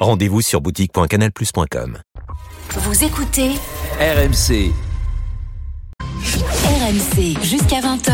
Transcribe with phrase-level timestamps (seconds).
[0.00, 1.98] Rendez-vous sur boutique.canalplus.com.
[2.70, 3.50] Vous écoutez
[4.00, 4.72] RMC,
[6.64, 8.10] RMC jusqu'à 20h.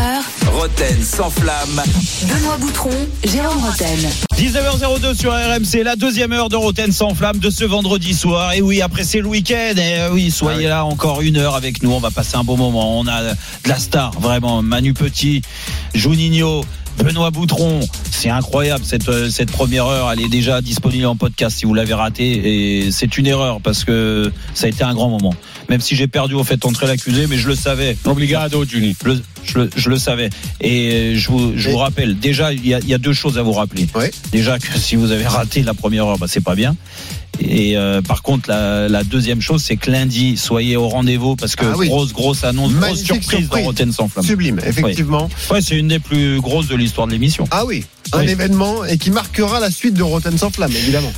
[0.51, 1.81] Roten sans flamme.
[2.23, 2.91] Benoît Boutron,
[3.23, 3.99] Jérôme Roten.
[4.35, 8.51] 19h02 sur RMC, la deuxième heure de Roten sans flamme de ce vendredi soir.
[8.51, 9.75] Et oui, après c'est le week-end.
[9.77, 11.91] Et euh, oui, soyez là encore une heure avec nous.
[11.91, 12.99] On va passer un bon moment.
[12.99, 14.61] On a de la star, vraiment.
[14.61, 15.41] Manu Petit,
[15.93, 16.65] Juninho.
[17.03, 17.79] Benoît Boutron,
[18.11, 21.73] c'est incroyable cette, euh, cette première heure, elle est déjà disponible en podcast si vous
[21.73, 25.33] l'avez raté et c'est une erreur parce que ça a été un grand moment.
[25.69, 27.95] Même si j'ai perdu au fait entrer l'accusé, mais je le savais.
[28.05, 28.95] Obligado, Juni.
[29.03, 30.29] Je le, je le- je le savais.
[30.61, 33.37] Et je vous, je vous rappelle, déjà, il y, a, il y a deux choses
[33.37, 33.85] à vous rappeler.
[33.93, 34.11] Ouais.
[34.31, 36.75] Déjà que si vous avez raté la première heure, bah, c'est pas bien.
[37.39, 41.55] Et euh, par contre, la, la deuxième chose, c'est que lundi, soyez au rendez-vous parce
[41.55, 41.87] que Ah oui.
[41.87, 43.49] grosse, grosse annonce, grosse surprise, surprise.
[43.49, 44.25] dans Rotten sans flamme.
[44.25, 45.29] Sublime, effectivement.
[45.51, 47.45] Ouais, c'est une des plus grosses de l'histoire de l'émission.
[47.51, 48.29] Ah oui, un Oui.
[48.29, 51.11] événement et qui marquera la suite de Rotten sans flamme, évidemment.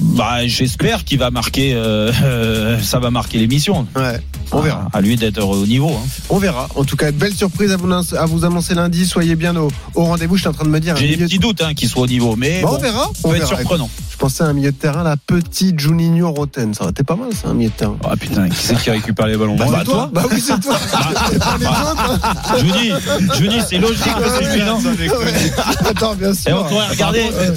[0.00, 3.84] Bah, j'espère qu'il va marquer, euh, euh, ça va marquer l'émission.
[3.96, 4.20] Ouais,
[4.52, 4.86] on verra.
[4.92, 5.88] À lui d'être au niveau.
[5.90, 6.06] hein.
[6.28, 6.68] On verra.
[6.76, 9.06] En tout cas, belle surprise à vous, à vous annoncer lundi.
[9.06, 10.36] Soyez bien au, au rendez-vous.
[10.36, 10.94] Je suis en train de me dire.
[10.96, 13.10] J'ai des petits doutes hein, qu'il soit au niveau, mais Bon, bon, on verra.
[13.24, 13.90] On peut être surprenant.
[14.18, 16.74] Je pensais à un milieu de terrain, la petite Juninho Roten.
[16.74, 17.96] Ça aurait été pas mal, ça, un milieu de terrain.
[18.02, 20.10] Ah putain, Qui c'est qui récupère les ballons Bah, bah, c'est toi.
[20.12, 20.74] Bah oui, c'est toi.
[20.92, 22.56] Hein.
[22.64, 22.90] dis,
[23.34, 26.64] je vous dis, c'est logique que c'est Attends, bien Et sûr.
[26.66, 27.54] on t'aurait regardé, Euh,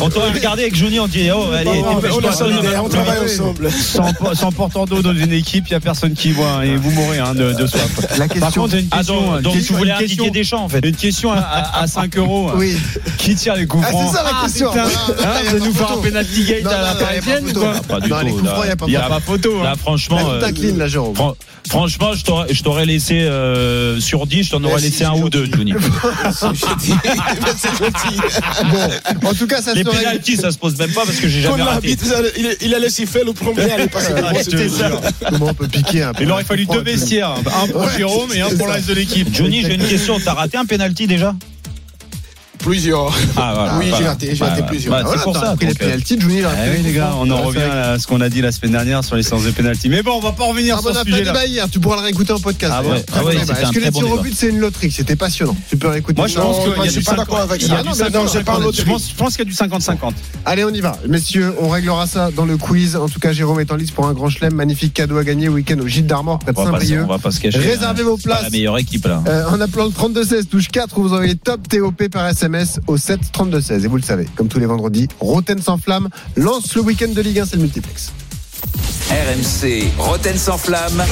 [0.00, 3.70] on, on t'aurait regardé avec Johnny, on dit, oh, allez, on travaille ensemble.
[4.36, 6.92] sans, portant d'eau dans une équipe, il n'y a personne qui voit hein, et vous
[6.92, 7.90] mourrez hein, de, soif.
[8.18, 8.66] La Par question.
[8.68, 9.40] une Ah, question.
[9.40, 10.86] donc, question- tu voulais indiquer question- des champs, en fait.
[10.86, 12.52] Une question à, à- à 5 euros.
[12.54, 12.76] Oui.
[13.18, 14.70] Qui tire les coups Ah, francs c'est ça la question.
[14.76, 17.44] Ah, Hein, Vous allez nous faire un penalty gate à la parisienne
[17.88, 18.40] Pas du Non, les tout.
[18.86, 19.58] Il n'y a pas photo.
[19.60, 19.64] hein.
[19.64, 21.14] Là, franchement, euh, ta clean, là, Jérôme.
[21.14, 21.34] fran-
[21.68, 25.28] franchement, je t'aurais, laissé euh, sur 10, je t'en aurais Merci, laissé un c'est ou
[25.30, 25.56] deux, gentil.
[25.56, 25.72] Johnny.
[29.22, 29.96] Bon, en tout cas, ça Les serait.
[29.98, 31.96] pénaltys, ça se pose même pas parce que j'ai jamais raté.
[32.60, 34.12] il, a laissé faire le premier à aller passer.
[35.28, 37.34] Comment on peut piquer un peu Il aurait fallu deux vestiaires.
[37.62, 39.28] Un pour Jérôme et un pour le reste de l'équipe.
[39.34, 40.18] Johnny, j'ai une question.
[40.24, 41.34] T'as raté un penalty déjà?
[42.64, 43.12] Plusieurs.
[43.36, 43.74] Ah, voilà.
[43.78, 44.94] Oui, j'ai raté, j'ai raté plusieurs.
[45.04, 45.54] bah, c'est pour ça.
[45.56, 46.42] pris les de Juni.
[46.44, 49.04] Ah oui les gars, on en revient à ce qu'on a dit la semaine dernière
[49.04, 49.88] sur les séances de penalty.
[49.88, 51.32] Mais bon, on va pas revenir Ah bon, sur on ce a fait un sujet-là.
[51.32, 52.72] débat hier, tu pourras le réécouter en podcast.
[52.74, 54.90] Ah ouais, ah bon ouais, Est-ce que les bon tirs au but c'est une loterie
[54.90, 55.56] C'était passionnant.
[55.68, 56.16] Tu peux réécouter.
[56.16, 57.74] Moi, je pense qu'il y a du pas d'accord 50 avec il y ça.
[57.78, 58.64] a du Non, mais non, 50, c'est pas un 50.
[58.64, 58.82] loterie.
[59.10, 60.12] Je pense, qu'il y a du 50-50.
[60.46, 60.96] Allez, on y va.
[61.08, 62.96] Messieurs, on réglera ça dans le quiz.
[62.96, 64.54] En tout cas, Jérôme est en liste pour un grand chelem.
[64.54, 67.04] Magnifique cadeau à gagner week-end au Gîte d'Armor, près de On va, pas, se- Saint-Brieuc.
[67.04, 67.58] on va pas se cacher.
[67.58, 68.06] Réservez hein.
[68.06, 68.42] vos places.
[68.44, 69.22] la meilleure équipe là.
[69.28, 72.53] Euh, en appelant le 3216 touche 4, vous envoyez top TOP par SMS
[72.86, 73.84] au 7 3216.
[73.84, 77.20] Et vous le savez, comme tous les vendredis, Roten sans flamme lance le week-end de
[77.20, 78.12] Ligue 1, c'est le multiplex.
[79.10, 81.02] RMC, Roten sans flamme.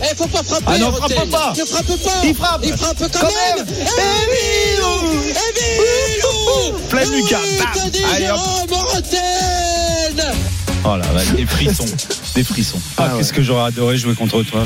[0.00, 0.64] Eh, faut pas frapper.
[0.66, 1.52] Ah non, frappe pas.
[1.56, 2.20] Ne frappe pas.
[2.24, 2.60] Il frappe.
[2.64, 3.66] Il frappe quand, même.
[3.68, 5.20] Et Bilou.
[5.28, 6.78] Et Bilou.
[6.88, 7.38] Plein Lucas.
[7.42, 8.68] Oui, Allez, hop.
[10.84, 11.84] Oh là, là, des frissons.
[12.34, 12.78] Des frissons.
[12.96, 13.18] Ah, Ah ouais.
[13.18, 14.62] qu'est-ce que j'aurais adoré jouer contre toi.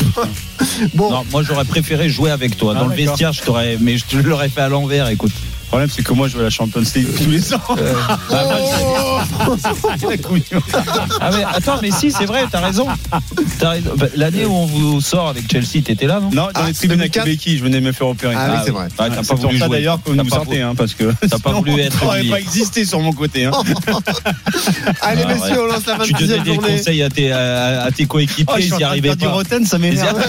[0.94, 2.74] Bon, Non, moi j'aurais préféré jouer avec toi.
[2.76, 3.06] Ah, Dans le d'accord.
[3.12, 5.08] vestiaire, je t'aurais, mais je te l'aurais fait à l'envers.
[5.08, 5.32] Écoute.
[5.72, 7.60] Le problème, c'est que moi, je veux la Champions League tous les ans.
[11.20, 12.86] Ah mais attends, mais si, c'est vrai, t'as raison.
[13.58, 13.90] T'as raison.
[13.96, 16.74] Bah, L'année où on vous sort avec Chelsea, t'étais là, non Non, dans Ah, les
[16.74, 17.24] tribunes avec 2004.
[17.24, 18.34] Becky, je venais me faire opérer.
[18.36, 18.88] Ah oui, c'est vrai.
[18.98, 19.68] Ah, t'as c'est pas voulu jouer.
[19.68, 22.32] d'ailleurs que vous sortez, hein, parce que T'as pas voulu être Ça aurait humilié.
[22.34, 23.46] pas existé sur mon côté.
[23.46, 23.52] Hein.
[25.00, 26.76] allez, Ah, messieurs, on lance la Tu donnais 26e des journée.
[26.78, 29.28] conseils à tes, à, à tes coéquipiers, Oh, ils n'y arrivaient pas.
[29.30, 30.22] roten, ça m'énerve.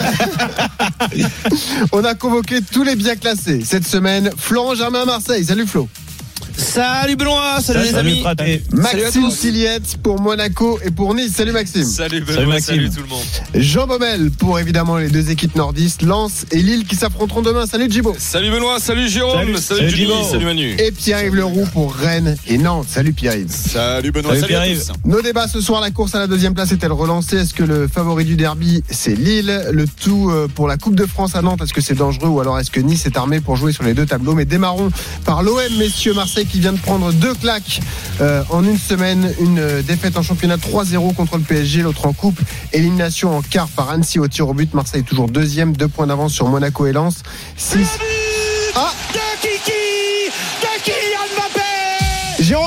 [1.92, 4.32] On a convoqué tous les bien classés cette semaine.
[4.38, 5.46] Florent Germain à Marseille.
[5.46, 6.13] Salut Flo.
[6.58, 8.20] Salut Benoît, salut les Salut, amis.
[8.22, 8.64] fraté.
[8.84, 9.30] Salut Maxime.
[9.32, 11.34] Siliette pour Monaco et pour Nice.
[11.36, 11.84] Salut Maxime.
[11.84, 12.76] Salut Salut, Benoît, Maxime.
[12.76, 13.24] salut, tout le monde.
[13.56, 17.66] Jean Baumel pour évidemment les deux équipes nordistes, Lens et Lille qui s'affronteront demain.
[17.66, 18.16] Salut Djibo.
[18.18, 19.58] Salut Benoît, salut Jérôme, Salut.
[19.58, 20.76] salut, Salut, salut Manu.
[20.80, 22.88] Et Pierre-Yves Leroux pour Rennes et Nantes.
[22.90, 23.50] Salut Pierre-Yves.
[23.52, 24.86] Salut Benoît, Salut, salut, à Pierre-Yves.
[24.88, 25.10] tous.
[25.10, 27.38] Nos débats ce soir, la course à la deuxième place est-elle relancée?
[27.38, 29.64] Est-ce que le favori du derby c'est Lille?
[29.72, 32.40] Le tout euh, pour la Coupe de France à Nantes, est-ce que c'est dangereux ou
[32.40, 34.34] alors est-ce que Nice est armé pour jouer sur les deux tableaux?
[34.36, 34.90] Mais démarrons
[35.26, 37.80] par l'OM, messieurs Marseille qui vient de prendre deux claques
[38.22, 39.34] euh, en une semaine.
[39.40, 42.40] Une euh, défaite en championnat 3-0 contre le PSG, l'autre en coupe.
[42.72, 44.74] Élimination en quart par Annecy au tir au but.
[44.74, 47.24] Marseille toujours deuxième, deux points d'avance sur Monaco et Lens.
[47.58, 47.88] Six-
[48.76, 48.92] Ah.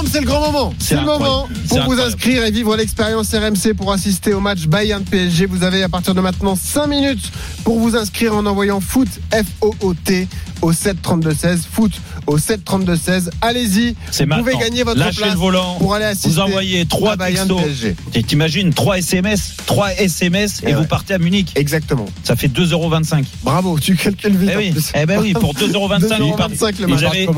[0.05, 0.75] de Jérôme, c'est le grand moment.
[0.79, 5.03] C'est le moment pour vous inscrire et vivre l'expérience RMC pour assister au match Bayern
[5.05, 5.47] PSG.
[5.47, 7.31] Vous avez à partir de maintenant 5 minutes
[7.65, 10.29] pour vous inscrire en envoyant foot F-O-O-T
[10.63, 11.59] au 732-16.
[11.71, 11.93] Foot
[12.27, 13.31] au 732-16.
[13.41, 13.95] Allez-y.
[14.11, 15.75] C'est Vous pouvez gagner votre Lâchez place le volant.
[15.79, 17.65] pour aller assister Vous envoyez trois à Bayern textos.
[17.65, 18.23] PSG.
[18.27, 21.53] T'imagines 3 SMS, 3 SMS et, Et vous partez à Munich.
[21.55, 22.07] Exactement.
[22.25, 23.25] Ça fait 2,25€.
[23.45, 24.51] Bravo, tu calcules vite.
[24.53, 26.57] Eh oui, eh ben oui, pour 2,25€, vous partez.
[26.57, 27.29] 2,25 le Vous avez,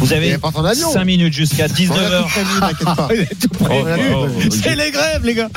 [0.00, 0.90] vous avez part en avion.
[0.92, 2.27] 5 minutes jusqu'à On a 19h.
[2.34, 3.08] T'inquiète pas.
[3.14, 4.28] Il est tout Oh.
[4.50, 5.48] C'est les grèves, les gars.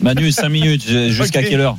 [0.00, 0.86] Manu, 5 minutes.
[1.10, 1.46] Jusqu'à Ok.
[1.48, 1.78] quelle heure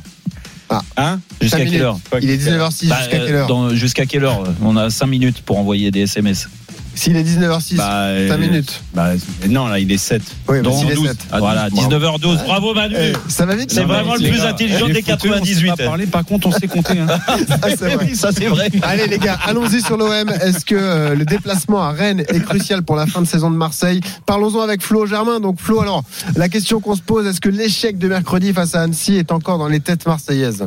[0.96, 1.82] Hein Jusqu'à Cinq quelle minutes.
[1.82, 4.90] heure Il est 19h06 Bah, jusqu'à euh, quelle heure dans- Jusqu'à quelle heure On a
[4.90, 6.48] 5 minutes pour envoyer des SMS.
[6.94, 8.80] S'il est 19h06, Bah, 5 euh, minutes.
[8.94, 9.10] Bah,
[9.48, 10.22] non, là, il est 7.
[10.48, 11.08] Oui, mais donc s'il est 12.
[11.08, 11.16] 7.
[11.32, 12.44] Ah, voilà, 12, 19h12.
[12.44, 12.94] Bravo Manu.
[12.98, 15.68] Eh, ça va vite C'est vraiment le plus gars, intelligent des footeux, on sait 98.
[15.70, 16.98] pas parler, par contre, on sait compter.
[16.98, 17.06] Hein.
[17.62, 17.96] Ah, c'est vrai.
[18.00, 18.68] Oui, ça c'est vrai.
[18.82, 20.28] Allez les gars, allons-y sur l'OM.
[20.28, 23.56] Est-ce que euh, le déplacement à Rennes est crucial pour la fin de saison de
[23.56, 24.00] Marseille?
[24.26, 25.40] Parlons-en avec Flo Germain.
[25.40, 26.04] Donc Flo, alors
[26.36, 29.58] la question qu'on se pose, est-ce que l'échec de mercredi face à Annecy est encore
[29.58, 30.64] dans les têtes marseillaises?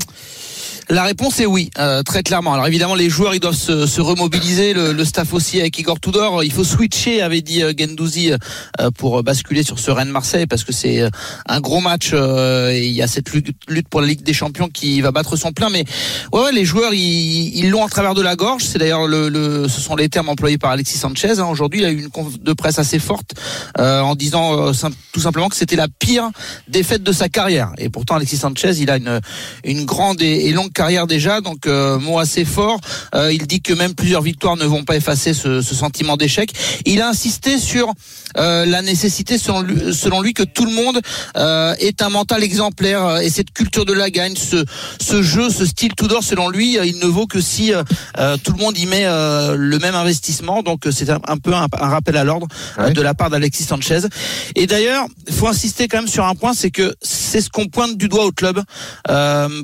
[0.89, 2.53] La réponse est oui, euh, très clairement.
[2.53, 5.99] Alors évidemment, les joueurs ils doivent se, se remobiliser, le, le staff aussi avec Igor
[5.99, 6.45] Tudor.
[6.45, 10.71] Il faut switcher, avait dit euh, Gendouzi, euh, pour basculer sur ce Rennes-Marseille parce que
[10.71, 11.09] c'est euh,
[11.45, 13.53] un gros match euh, et il y a cette lutte,
[13.89, 15.69] pour la Ligue des Champions qui va battre son plein.
[15.69, 15.83] Mais
[16.31, 18.63] ouais, ouais les joueurs ils l'ont à travers de la gorge.
[18.63, 21.39] C'est d'ailleurs le, le, ce sont les termes employés par Alexis Sanchez.
[21.39, 21.47] hein.
[21.49, 23.33] Aujourd'hui, il a eu une conf de presse assez forte
[23.77, 24.71] euh, en disant
[25.11, 26.29] tout simplement que c'était la pire
[26.69, 27.73] défaite de sa carrière.
[27.77, 29.19] Et pourtant, Alexis Sanchez, il a une
[29.65, 32.79] une grande et, et longue carrière déjà, donc euh, mot assez fort.
[33.15, 36.51] Euh, il dit que même plusieurs victoires ne vont pas effacer ce, ce sentiment d'échec.
[36.85, 37.91] Il a insisté sur
[38.37, 40.97] euh, la nécessité, selon lui, selon lui, que tout le monde
[41.87, 44.63] ait un mental exemplaire et cette culture de la gagne, ce,
[45.01, 47.71] ce jeu, ce style tout d'or, selon lui, il ne vaut que si
[48.43, 50.61] tout le monde y met le même investissement.
[50.61, 52.47] Donc c'est un, un peu un, un rappel à l'ordre
[52.77, 52.91] Ouais.
[52.93, 54.01] de la part d'Alexis Sanchez.
[54.55, 57.65] Et d'ailleurs, il faut insister quand même sur un point, c'est que c'est ce qu'on
[57.67, 58.61] pointe du doigt au club.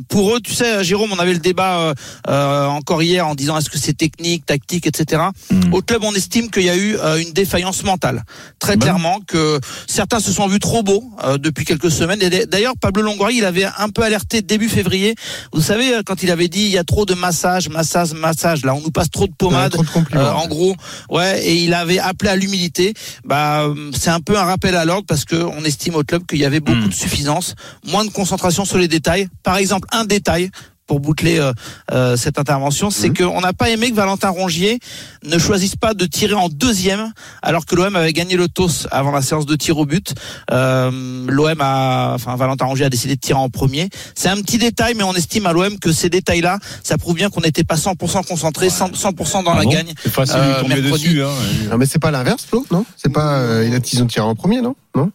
[0.09, 1.93] Pour eux, tu sais, Jérôme, on avait le débat euh,
[2.29, 5.21] euh, encore hier en disant est-ce que c'est technique, tactique, etc.
[5.51, 5.73] Mm.
[5.73, 8.23] Au club, on estime qu'il y a eu euh, une défaillance mentale,
[8.59, 12.21] très clairement, que certains se sont vus trop beaux euh, depuis quelques semaines.
[12.21, 15.15] Et d'ailleurs, Pablo Longoria, il avait un peu alerté début février.
[15.51, 18.63] Vous savez, euh, quand il avait dit il y a trop de massage, massage, massage.
[18.63, 19.73] Là, on nous passe trop de pommade.
[19.73, 20.75] De en gros,
[21.09, 22.93] ouais, et il avait appelé à l'humilité.
[23.25, 23.67] Bah,
[23.97, 26.45] c'est un peu un rappel à l'ordre parce que on estime au club qu'il y
[26.45, 26.89] avait beaucoup Mm.
[26.89, 27.55] de suffisance,
[27.85, 29.27] moins de concentration sur les détails.
[29.43, 30.49] Par exemple, un détail
[30.87, 31.51] pour boucler euh,
[31.91, 33.29] euh, cette intervention, c'est Mhm.
[33.29, 34.79] qu'on n'a pas aimé que Valentin Rongier
[35.23, 39.11] ne choisisse pas de tirer en deuxième, alors que l'OM avait gagné le TOS avant
[39.11, 40.13] la séance de tir au but.
[40.51, 40.91] Euh,
[41.27, 43.89] L'OM a, enfin Valentin Rongier a décidé de tirer en premier.
[44.15, 47.29] C'est un petit détail, mais on estime à l'OM que ces détails-là, ça prouve bien
[47.29, 49.93] qu'on n'était pas 100% concentré, 100%, 100% dans Ah la bon gagne.
[50.03, 51.03] C'est facile Euh, de tomber mercredi.
[51.05, 51.23] dessus.
[51.23, 51.29] Hein.
[51.71, 54.25] Non mais c'est pas l'inverse Flo, non C'est pas euh, il a- ils ont tiré
[54.25, 54.75] en premier, non?
[54.95, 55.11] Non?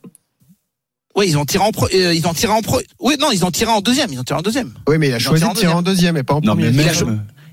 [1.18, 2.80] Oui, ils ont tiré en pro, euh, ils ont tiré en pro.
[3.00, 4.10] Oui, non, ils ont tiré en deuxième.
[4.12, 4.70] Ils ont tiré en deuxième.
[4.88, 6.40] Oui, mais il a Ils ont choisi de en tirer en deuxième et pas en
[6.40, 6.70] Non, premier.
[6.70, 7.06] mais Il a jou-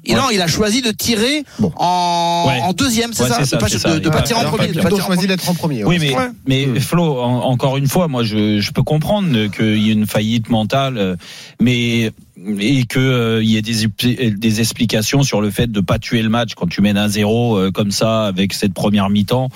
[0.07, 1.71] Et Non, il a choisi de tirer Bon.
[1.77, 2.59] en, Ouais.
[2.61, 3.99] en deuxième, c'est Ouais, ça, ça, pas, c'est de, ça.
[3.99, 4.23] de pas Ouais.
[4.23, 4.67] tirer en premier.
[4.67, 5.83] il de a pas plutôt tirer en choisi d'être en premier.
[5.83, 5.99] Oui, ouais.
[5.99, 6.29] mais, Ouais.
[6.47, 6.79] mais Mm.
[6.79, 10.51] Flo, en- encore une fois, moi, je, je peux comprendre qu'il y ait une faillite
[10.51, 11.15] mentale, euh,
[11.59, 12.11] mais
[12.59, 16.21] et que euh, il y ait des, des explications sur le fait de pas tuer
[16.21, 19.49] le match quand tu mènes un zéro euh, comme ça avec cette première mi-temps,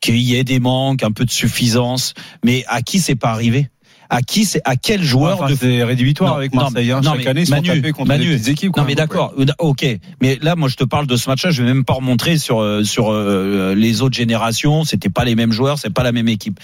[0.00, 2.14] qu'il y ait des manques, un peu de suffisance,
[2.44, 3.68] mais à qui c'est pas arrivé?
[4.10, 6.90] À qui c'est à quel joueur Enfin, de c'est rédhibitoire Non, avec non, Marseille.
[6.92, 7.00] hein.
[7.04, 8.76] non, Chaque mais année, ils sont Manu, tapés contre Manu, des petites équipes.
[8.76, 9.86] Non mais d'accord, ok.
[10.22, 11.50] Mais là, moi, je te parle de ce match-là.
[11.50, 14.84] Je vais même pas remontrer sur euh, sur euh, les autres générations.
[14.84, 16.58] C'était pas les mêmes joueurs, c'est pas la même équipe.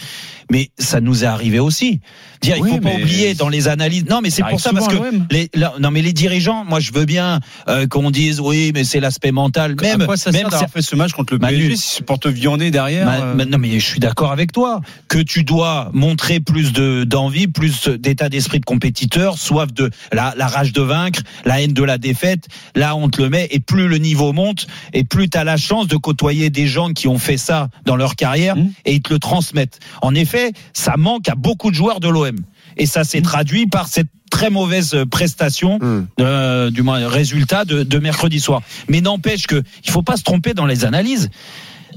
[0.50, 2.00] Mais ça nous est arrivé aussi.
[2.42, 4.04] Dire, Oui, il faut pas oublier dans les analyses.
[4.08, 4.96] Non, mais c'est pour ça parce que
[5.30, 8.84] les là, non mais les dirigeants, moi, je veux bien euh, qu'on dise oui, mais
[8.84, 9.76] c'est l'aspect mental.
[9.82, 11.56] Même à quoi ça même sert fait ce match contre le Manu.
[11.58, 14.80] PSG si pour te viander derrière Ma- euh, non mais je suis d'accord avec toi
[15.08, 20.34] que tu dois montrer plus de d'envie, plus d'état d'esprit de compétiteur, soif de la,
[20.36, 22.48] la rage de vaincre, la haine de la défaite.
[22.74, 25.56] Là on te le met et plus le niveau monte et plus tu as la
[25.56, 28.70] chance de côtoyer des gens qui ont fait ça dans leur carrière Mmh.
[28.84, 29.78] et ils te le transmettent.
[30.02, 32.36] En effet, ça manque à beaucoup de joueurs de l'OM
[32.76, 36.06] et ça s'est traduit par cette très mauvaise prestation Hmm.
[36.20, 38.62] euh, du moins résultat de, de mercredi soir.
[38.88, 41.30] Mais n'empêche que il faut pas se tromper dans les analyses.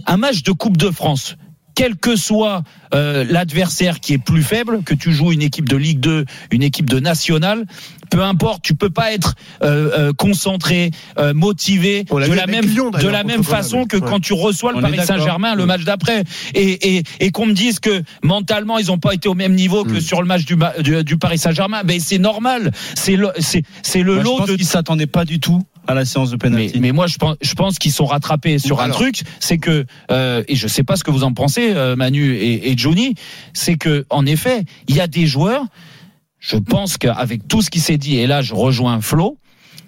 [0.06, 1.36] Un match de Coupe de France,
[1.78, 2.64] quel que soit
[2.96, 6.64] euh, l'adversaire qui est plus faible, que tu joues une équipe de Ligue 2, une
[6.64, 7.66] équipe de Nationale,
[8.10, 12.88] peu importe, tu peux pas être euh, euh, concentré, euh, motivé de la même Lyon,
[12.90, 13.64] de d'ailleurs, la contre même Grenoble.
[13.64, 14.08] façon que Ouais.
[14.10, 14.98] quand tu reçois le On Paris.
[15.06, 16.24] Saint-Germain le match d'après
[16.56, 19.84] et, et, et qu'on me dise que mentalement ils ont pas été au même niveau
[19.84, 20.02] que Mm.
[20.02, 23.62] sur le match du, ma- du, du Paris Saint-Germain, ben c'est normal, c'est le c'est
[23.84, 26.32] c'est le moi, je lot pense de qu'ils s'attendaient pas du tout à la séance
[26.32, 26.80] de penalty.
[26.80, 30.44] mais moi, je pense, je pense qu'ils sont rattrapés sur un truc, c'est que, euh,
[30.48, 33.16] et je sais pas ce que vous en pensez, euh, Manu et, et Johnny,
[33.54, 35.64] c'est que, en effet, il y a des joueurs.
[36.40, 39.38] Je pense qu'avec tout ce qui s'est dit, et là, je rejoins Flo,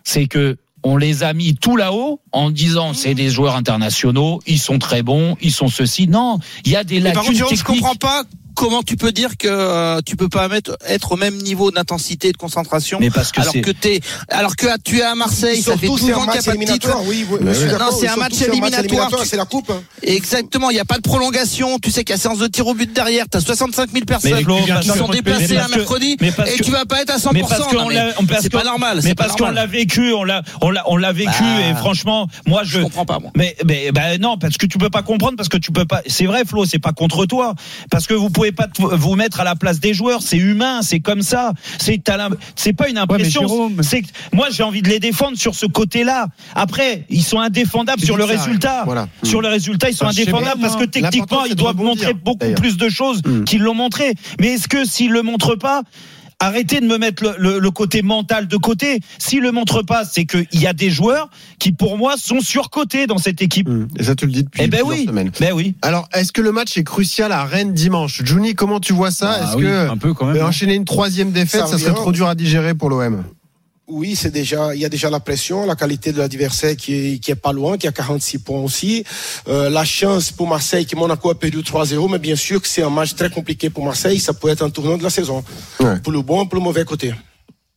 [0.03, 4.60] c'est que on les a mis tout là-haut en disant c'est des joueurs internationaux, ils
[4.60, 6.08] sont très bons, ils sont ceci.
[6.08, 7.82] Non, il y a des Mais par lacunes contre, Jérôme, je techniques.
[7.82, 8.24] comprends pas
[8.59, 12.27] comment tu peux dire que euh, tu peux pas mettre, être au même niveau d'intensité
[12.27, 15.61] et de concentration Mais parce que alors que t'es alors que tu es à Marseille,
[15.61, 16.89] ça fait Surtout, 12 c'est ans un qu'il n'y a match pas de titre.
[16.89, 17.03] éliminatoire.
[17.07, 19.09] Oui, Non, c'est un match éliminatoire.
[19.25, 19.69] C'est la coupe.
[19.71, 19.81] hein.
[20.03, 21.79] Exactement, il n'y a pas de prolongation.
[21.79, 23.25] Tu sais qu'il y a séance de tir au but derrière.
[23.29, 24.43] T'as 65 000 personnes Mais
[24.81, 27.29] qui sont déplacées un mercredi mais et tu vas pas être à 100%.
[27.33, 28.99] Mais parce Non, qu'on mais l'a, on- parce c'est pas normal.
[29.03, 32.27] Mais parce qu'on l'a vécu, on l'a, on l'a, on l'a vécu Bah, et franchement,
[32.45, 32.79] moi je.
[32.79, 33.31] Je comprends pas moi.
[33.37, 36.01] Mais, mais bah non, parce que tu peux pas comprendre, parce que tu peux pas.
[36.07, 37.53] C'est vrai, Flo, c'est pas contre toi,
[37.89, 40.22] parce que vous pouvez pas vous mettre à la place des joueurs.
[40.22, 41.53] C'est humain, c'est comme ça.
[41.77, 42.01] C'est
[42.56, 43.72] c'est pas une impression.
[43.82, 44.03] C'est
[44.34, 46.27] moi j'ai envie de les défendre sur ce côté-là.
[46.56, 48.84] Après, ils sont indéfendables sur le ça résultat.
[48.86, 49.08] Voilà.
[49.24, 52.77] Sur le résultat, ils sont indéfendables parce que techniquement, ils doivent rebondir, montrer beaucoup plus
[52.77, 53.44] de choses Mm.
[53.44, 54.13] qu'ils l'ont montré.
[54.39, 55.84] Mais est-ce que s'ils le montrent pas?
[56.41, 59.01] Arrêtez de me mettre le, le- le côté mental de côté.
[59.17, 61.29] S'ils le montrent pas, c'est qu'il y a des joueurs
[61.60, 63.67] qui, pour moi, sont surcotés dans cette équipe.
[63.67, 65.05] Hum, Et ça, tu le dis depuis Eh ben plusieurs oui.
[65.05, 65.31] semaines.
[65.39, 65.75] Ben oui.
[65.81, 68.24] Alors, est-ce que le match est crucial à Rennes dimanche?
[68.24, 69.38] Juni, comment tu vois ça?
[69.41, 70.38] Ah Est-ce oui, que un peu quand même.
[70.38, 70.48] euh, hein.
[70.48, 73.24] enchaîner une troisième défaite, Ça ça, serait trop dur à digérer pour l'OM
[73.89, 77.19] Oui, c'est déjà, il y a déjà la pression, la qualité de l'adversaire qui est,
[77.19, 79.03] qui est pas loin, qui a 46 points aussi.
[79.48, 82.84] Euh, la chance pour Marseille, que Monaco a perdu 3-0, mais bien sûr que c'est
[82.84, 84.19] un match très compliqué pour Marseille.
[84.19, 85.43] Ça peut être un tournant de la saison.
[85.79, 86.00] Ouais.
[86.01, 87.13] Pour le bon, pour le mauvais côté.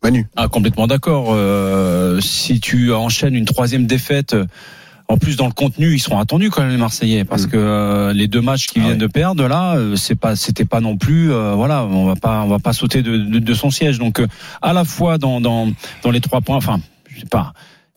[0.02, 0.26] Manu.
[0.36, 1.28] Ah, complètement d'accord.
[1.30, 4.46] Euh, si tu enchaînes une troisième défaite, euh,
[5.12, 7.50] en plus dans le contenu, ils seront attendus quand même les Marseillais, parce Mm.
[7.50, 9.06] que euh, les deux matchs qu'ils Ah viennent ouais.
[9.08, 12.42] de perdre là, euh, c'est pas, c'était pas non plus, euh, voilà, on va pas,
[12.42, 13.98] on va pas sauter de, de, de son siège.
[13.98, 14.26] Donc euh,
[14.62, 15.70] à la fois dans dans
[16.02, 17.52] dans les trois points, enfin, je sais pas.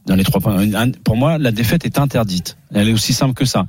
[0.06, 0.64] Dans les trois points,
[1.04, 2.58] pour moi, la défaite est interdite.
[2.76, 3.66] Elle est aussi simple que ça.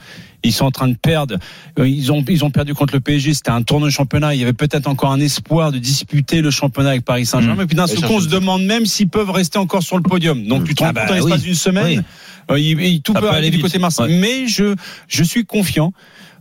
[0.46, 1.36] Ils sont en train de perdre.
[1.78, 3.34] Euh, Ils ont, ils ont perdu contre le PSG.
[3.34, 4.34] C'était un tournoi de championnat.
[4.34, 7.56] Il y avait peut-être encore un espoir de disputer le championnat avec Paris Saint-Germain.
[7.56, 7.64] Mmh.
[7.64, 10.46] Et puis d'un coup, on se demande même s'ils peuvent rester encore sur le podium.
[10.46, 11.44] Donc tu te rends Ah bah compte l'espace oui.
[11.46, 11.86] d'une semaine,
[12.50, 12.54] Oui.
[12.54, 13.66] euh, il- il- tout Ça peut aller aller du vite.
[13.66, 14.06] côté Marseille.
[14.06, 14.18] Ouais.
[14.18, 14.74] Mais je,
[15.08, 15.92] je suis confiant.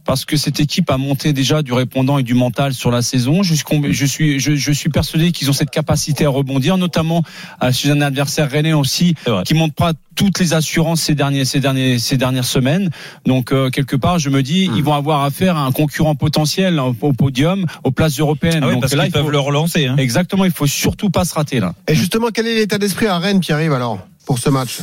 [0.06, 3.44] Parce que cette équipe a monté déjà du répondant et du mental sur la saison.
[3.44, 7.24] Je suis, je suis, je, suis persuadé qu'ils ont cette capacité à rebondir, notamment
[7.72, 12.00] chez un adversaire rennais aussi, qui montre pas toutes les assurances ces derniers, ces derniers,
[12.00, 12.90] ces dernières semaines.
[13.26, 14.78] Donc euh, quelque part, je me dis, Hmm.
[14.78, 18.62] ils vont avoir affaire à un concurrent potentiel au, podium, aux places européennes.
[18.64, 19.88] Ah oui, Donc parce là, qu'ils il faut- peuvent le relancer.
[19.88, 19.96] Hein.
[19.98, 21.74] Exactement, il faut surtout pas se rater là.
[21.88, 24.80] Et justement, quel est l'état d'esprit à Rennes qui arrive alors pour ce match?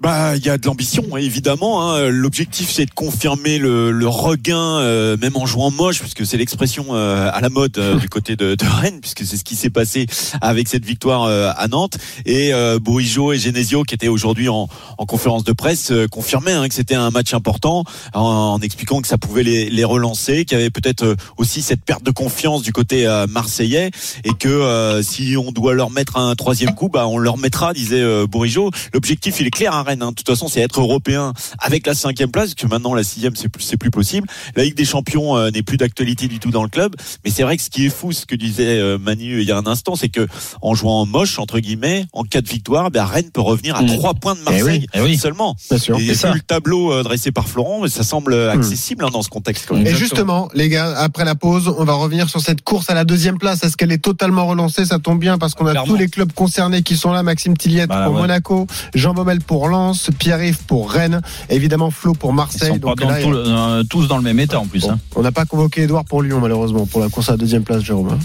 [0.00, 1.82] Bah, il y a de l'ambition, hein, évidemment.
[1.92, 2.08] hein.
[2.08, 6.86] L'objectif, c'est de confirmer le, le regain, euh, même en jouant moche, puisque c'est l'expression
[6.92, 9.68] euh, à la mode euh, du côté de, de Rennes, puisque c'est ce qui s'est
[9.68, 10.06] passé
[10.40, 11.98] avec cette victoire euh, à Nantes.
[12.24, 16.54] Et euh, Bourigeau et Genesio, qui étaient aujourd'hui en, en conférence de presse, euh, confirmaient
[16.54, 20.46] hein, que c'était un match important, en, en expliquant que ça pouvait les, les relancer,
[20.46, 23.90] qu'il y avait peut-être euh, aussi cette perte de confiance du côté marseillais,
[24.24, 28.26] et que si on doit leur mettre un troisième coup, bah on leur mettra, disait
[28.26, 28.70] Bourigeau.
[28.94, 30.02] L'objectif, il est clair à Rennes.
[30.02, 30.10] hein.
[30.10, 33.48] De toute façon, c'est être européen avec la cinquième place, que maintenant la sixième, c'est
[33.48, 34.26] plus, c'est plus possible.
[34.56, 36.94] La Ligue des Champions euh, n'est plus d'actualité du tout dans le club.
[37.24, 39.52] Mais c'est vrai que ce qui est fou, ce que disait euh, Manu il y
[39.52, 40.26] a un instant, c'est que
[40.62, 43.82] en jouant en moche entre guillemets, en cas de victoire, ben Rennes peut revenir à
[43.82, 43.86] Mm.
[43.96, 45.16] trois points de Marseille Eh oui.
[45.18, 45.56] seulement.
[45.70, 45.98] Bien sûr.
[45.98, 49.66] Et c'est le tableau euh, dressé par Florent, ça semble accessible hein, dans ce contexte.
[49.66, 49.86] Quand même.
[49.86, 53.04] Et justement, les gars, après la pause, on va revenir sur cette course à la
[53.04, 53.62] deuxième place.
[53.64, 54.84] Est-ce qu'elle est totalement relancée?
[54.84, 55.86] Ça tombe bien parce qu'on a Clairement.
[55.92, 57.22] tous les clubs concernés qui sont là.
[57.22, 58.20] Maxime Tilliette Bah, pour ouais.
[58.20, 59.79] Monaco, Jean Baumel pour Lens,
[60.18, 62.68] Pierre-Yves pour Rennes, évidemment Flo pour Ils Marseille.
[62.68, 64.82] sont pas Donc dans là, tout euh, tous dans le même état en plus.
[64.82, 64.98] bon, Hein.
[65.16, 67.82] on n'a pas convoqué Edouard pour Lyon malheureusement pour la course à la deuxième place,
[67.82, 68.08] Jérôme.
[68.12, 68.18] hein.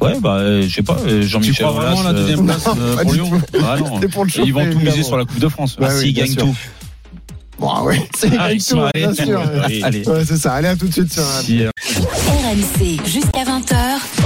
[0.00, 2.66] Ouais, bah, euh, je sais pas, euh, Tu Jean-Michel crois vraiment Aulas, la deuxième place
[2.66, 3.30] non, euh, pas pour Lyon.
[3.64, 3.94] Ah non.
[3.96, 5.76] C'était pour le Ils vont tout miser sur la Coupe de France.
[5.78, 6.42] Bah ah, oui, s'ils gagnent sûr.
[6.44, 6.56] tout.
[7.58, 9.40] Bon, ah ouais, c'est Ah, tout, bien sûr.
[9.82, 10.06] Allez.
[10.08, 10.52] Ouais, c'est ça.
[10.54, 11.70] Allez, à tout de suite sur un- Si, euh,
[12.28, 13.74] RMC jusqu'à 20h.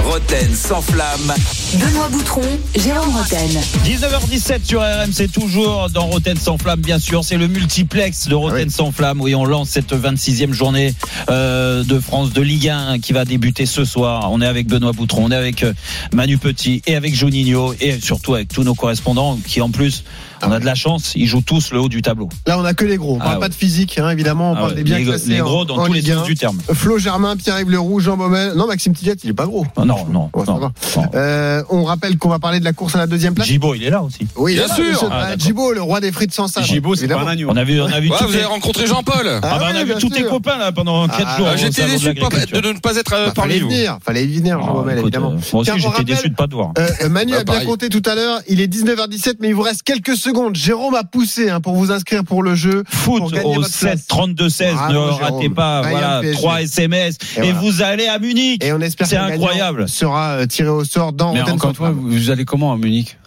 [0.05, 1.33] Roten sans flamme.
[1.73, 2.41] Benoît Boutron,
[2.75, 3.49] Jérôme Roten.
[3.85, 7.23] 19h17 sur RMC, toujours dans Roten sans flamme, bien sûr.
[7.23, 8.71] C'est le multiplex de Roten Ah oui.
[8.71, 9.19] sans flamme.
[9.19, 10.93] Oui, on lance cette 26e journée
[11.31, 14.31] euh, de France de Ligue 1 qui va débuter ce soir.
[14.31, 15.73] On est avec Benoît Boutron, on est avec euh,
[16.13, 20.03] Manu Petit et avec Juninho et surtout avec tous nos correspondants qui, en plus,
[20.45, 22.27] on a de la chance, ils jouent tous le haut du tableau.
[22.45, 23.17] Là, on a que les gros.
[23.23, 23.39] On Ah parle ouais.
[23.41, 24.51] pas de physique, hein, évidemment.
[24.51, 26.11] On Ah parle ouais, des bien les, classés les gros dans en tous les Ligue
[26.11, 26.15] 1.
[26.19, 26.57] sens du terme.
[26.73, 28.53] Flo Germain, Pierre-Yves Leroux, Jean Baumel.
[28.55, 29.65] Non, Maxime Tilliette, il est pas gros.
[29.77, 30.29] Non, non, non.
[30.33, 30.71] Ouais, non.
[31.15, 33.47] Euh, on rappelle qu'on va parler de la course à la deuxième place.
[33.47, 34.27] Gibo, il est là aussi.
[34.35, 34.85] Oui, Bien là, sûr.
[35.03, 35.39] Ah, bah, d'accord.
[35.39, 36.65] Gibo, le roi des frites sans sable.
[36.65, 37.47] Gibo, c'est pas un agneau.
[37.49, 39.27] On a vu, on a vu Ouais, vous les- avez rencontré Jean-Paul.
[39.27, 41.47] Ah Ah bah, on a vu tous tes copains là pendant 4 Ah, jours.
[41.49, 43.67] Ah, au J'étais déçu de, ne pas être euh, Bah, parmi vous.
[43.69, 45.31] venir, fallait y venir, Jean Ah, Baumel, évidemment.
[45.31, 46.71] euh, Moi aussi, j'étais déçu de pas te voir.
[46.77, 49.55] Euh, euh, Manu Bah, a bien compté tout à l'heure, il est 19h17, mais il
[49.55, 50.55] vous reste quelques secondes.
[50.55, 52.83] Jérôme a poussé hein, pour vous inscrire pour le jeu.
[53.19, 54.07] Foot au votre 7 place.
[54.07, 55.21] 32 16 Bravo, ne Jérôme.
[55.35, 56.33] ratez pas Bayern voilà PSG.
[56.37, 57.59] 3 SMS Et et, voilà.
[57.59, 58.63] vous allez à Munich.
[58.63, 59.89] Et on espère C'est que le gagnant incroyable.
[59.89, 63.17] sera euh, tiré au sort dans Mais encore une fois, vous allez comment à Munich?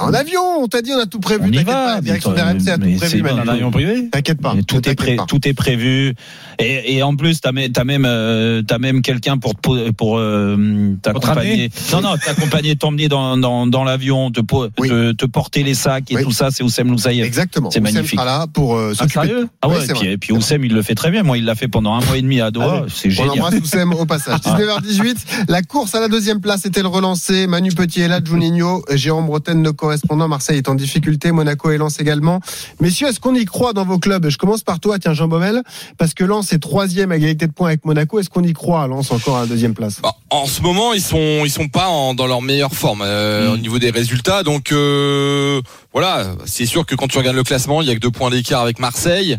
[0.00, 1.42] En avion, on t'a dit, on a tout prévu.
[1.44, 3.22] On y va, pas, La direction d'RMC a tout c'est prévu.
[3.22, 3.52] maintenant.
[3.52, 4.54] Avion privé T'inquiète pas.
[4.66, 5.24] Tout est pré- pas.
[5.26, 6.14] tout est prévu
[6.58, 9.54] et, et en plus t'as même t'as même euh, même quelqu'un pour
[9.96, 14.40] pour euh, t'accompagner non non t'accompagner t'emmener dans dans, dans l'avion te,
[14.78, 14.88] Oui.
[14.88, 16.22] te te porter les sacs et Oui.
[16.24, 17.70] tout ça c'est Oussem Loussaïev Exactement.
[17.70, 18.18] C'est magnifique.
[18.18, 19.26] sera là pour euh, Ah, s'occuper.
[19.26, 19.48] sérieux?
[19.62, 21.44] Ah ouais Oui, et puis, et puis Oussem il le fait très bien moi il
[21.44, 23.92] l'a fait pendant un mois et demi à Doha Allez, c'est On génial embrasse Oussem
[23.94, 24.40] au passage.
[24.44, 25.16] 19h18,
[25.48, 27.46] la course à la deuxième place était le relancé.
[27.46, 30.28] Manu Petit est là, Juninho, Jérôme Bretagne, nos correspondants.
[30.28, 32.40] Marseille est en difficulté, Monaco et Lens également.
[32.80, 34.28] Messieurs, est-ce qu'on y croit dans vos clubs?
[34.28, 35.62] Je commence par toi, tiens, Jean Baumel,
[35.96, 38.18] parce que Lens est troisième à égalité de points avec Monaco.
[38.18, 40.00] Est-ce qu'on y croit Lens encore à la deuxième place?
[40.02, 43.48] Bah, en ce moment, ils sont ils sont pas en- dans leur meilleure forme euh,
[43.48, 43.52] Mm.
[43.52, 44.42] au niveau des résultats.
[44.42, 45.60] Donc euh,
[46.00, 48.30] voilà, c'est sûr que quand tu regardes le classement, il y a que deux points
[48.30, 49.36] d'écart avec Marseille.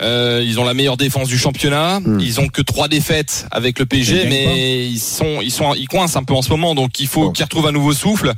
[0.00, 2.00] Euh, ils ont la meilleure défense du championnat.
[2.00, 2.18] Mm.
[2.20, 6.18] Ils ont que trois défaites avec le PSG, mais ils sont ils sont ils coincent
[6.18, 6.74] un peu en ce moment.
[6.74, 7.30] Donc il faut Bon.
[7.30, 8.32] qu'ils retrouvent un nouveau souffle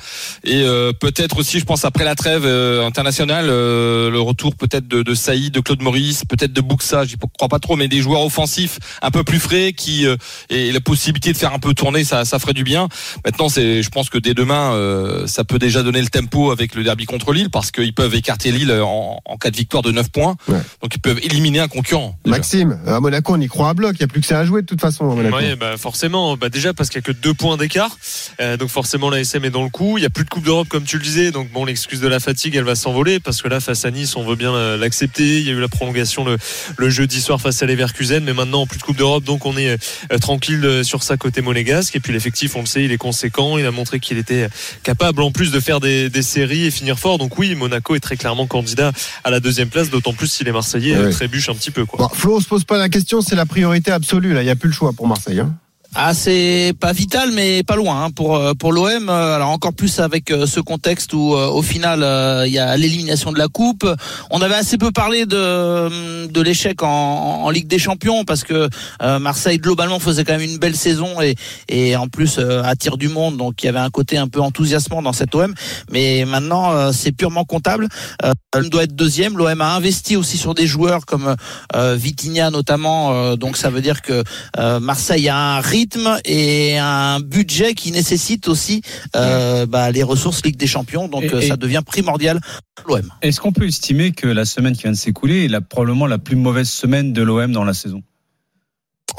[0.44, 4.86] et euh, peut-être aussi, je pense après la trêve euh, internationale, euh, le retour peut-être
[4.86, 7.04] de, de Saïd, de Claude Maurice, peut-être de Buxa.
[7.06, 10.16] J'y crois pas trop, mais des joueurs offensifs un peu plus frais qui euh,
[10.50, 12.88] et la possibilité de faire un peu tourner, ça, ça ferait du bien.
[13.24, 16.74] Maintenant, c'est, je pense que dès demain, euh, ça peut déjà donner le tempo avec
[16.74, 19.92] le derby contre Lille parce qu'ils peuvent écarter Lille en, en cas de victoire de
[19.92, 20.34] 9 points.
[20.48, 20.58] Ouais.
[20.82, 22.18] Donc ils peuvent éliminer un concurrent.
[22.24, 22.36] déjà.
[22.36, 23.94] Maxime, à Monaco, on y croit à bloc.
[23.94, 25.36] Il n'y a plus que ça à jouer de toute façon à Monaco.
[25.60, 26.36] Bah forcément.
[26.36, 27.96] Bah déjà parce qu'il y a que deux points d'écart,
[28.40, 29.96] Euh, donc forcément la SM est dans le coup.
[29.96, 32.08] Il y a plus de Coupe d'Europe comme tu le disais, donc bon l'excuse de
[32.08, 34.76] la fatigue, elle va s'envoler parce que là face à Nice, on veut bien euh,
[34.76, 35.38] l'accepter.
[35.38, 36.36] Il y a eu la prolongation le,
[36.78, 39.68] le jeudi soir face à Leverkusen, mais maintenant plus de Coupe d'Europe, donc on est
[40.12, 41.94] euh, tranquille sur sa côté monégasque.
[41.94, 43.56] Et puis l'effectif, on le sait, il est conséquent.
[43.58, 44.48] Il a montré qu'il était
[44.82, 47.18] capable en plus de faire des, des séries et finir fort.
[47.18, 48.92] Donc oui, Monaco est très clairement candidat
[49.24, 51.10] à la deuxième place, d'autant plus si les Marseillais euh, Ouais.
[51.10, 51.98] trébuchent un petit peu quoi.
[51.98, 54.32] Bon, Flo, on se pose pas la question, c'est la priorité absolue.
[54.32, 55.40] Là, il n'y a plus le choix pour Marseille.
[55.40, 55.54] hein.
[55.94, 59.10] Ah, c'est pas vital, mais pas loin hein, pour euh, pour l'OM.
[59.10, 61.98] euh, Alors encore plus avec euh, ce contexte où, au final,
[62.46, 63.86] il y a l'élimination de la coupe.
[64.30, 68.70] On avait assez peu parlé de de l'échec en, Ligue des Champions parce que
[69.18, 71.34] Marseille globalement faisait quand même une belle saison et
[71.68, 75.02] et en plus attire du monde, donc il y avait un côté un peu enthousiasmant
[75.02, 75.52] dans cette OM.
[75.90, 77.88] Mais maintenant, c'est purement comptable.
[78.54, 79.36] L'OM doit être deuxième.
[79.38, 81.34] L'OM a investi aussi sur des joueurs comme
[81.74, 83.12] euh, Vitinha notamment.
[83.14, 84.22] euh, donc ça veut dire que
[84.58, 88.82] euh, Marseille a un rythme et un budget qui nécessite aussi
[89.16, 91.08] euh, bah, les ressources Ligue des Champions.
[91.08, 92.40] Donc Et- euh, et- ça devient primordial
[92.74, 93.08] pour l'OM.
[93.22, 96.18] Est-ce qu'on peut estimer que la semaine qui vient de s'écouler est la, probablement la
[96.18, 98.02] plus mauvaise semaine de l'OM dans la saison?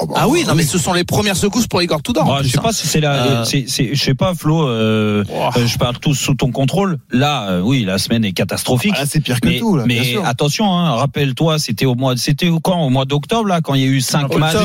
[0.00, 2.38] Oh, bah, Ah oui, non mais ce sont les premières secousses pour Igor Tudor.
[2.38, 4.66] plus, je sais pas si c'est la, Euh, c'est, je sais pas, Flo.
[4.68, 5.50] Euh, Oh.
[5.56, 6.98] euh, je parle tous sous ton contrôle.
[7.10, 8.94] Là, euh, oui, la semaine est catastrophique.
[8.96, 9.76] Ah, c'est pire que mais, tout.
[9.76, 10.26] Là, bien mais sûr.
[10.26, 13.84] attention, hein, rappelle-toi, c'était au mois, c'était quand au mois d'octobre là, quand il y
[13.84, 14.56] a eu cinq matchs,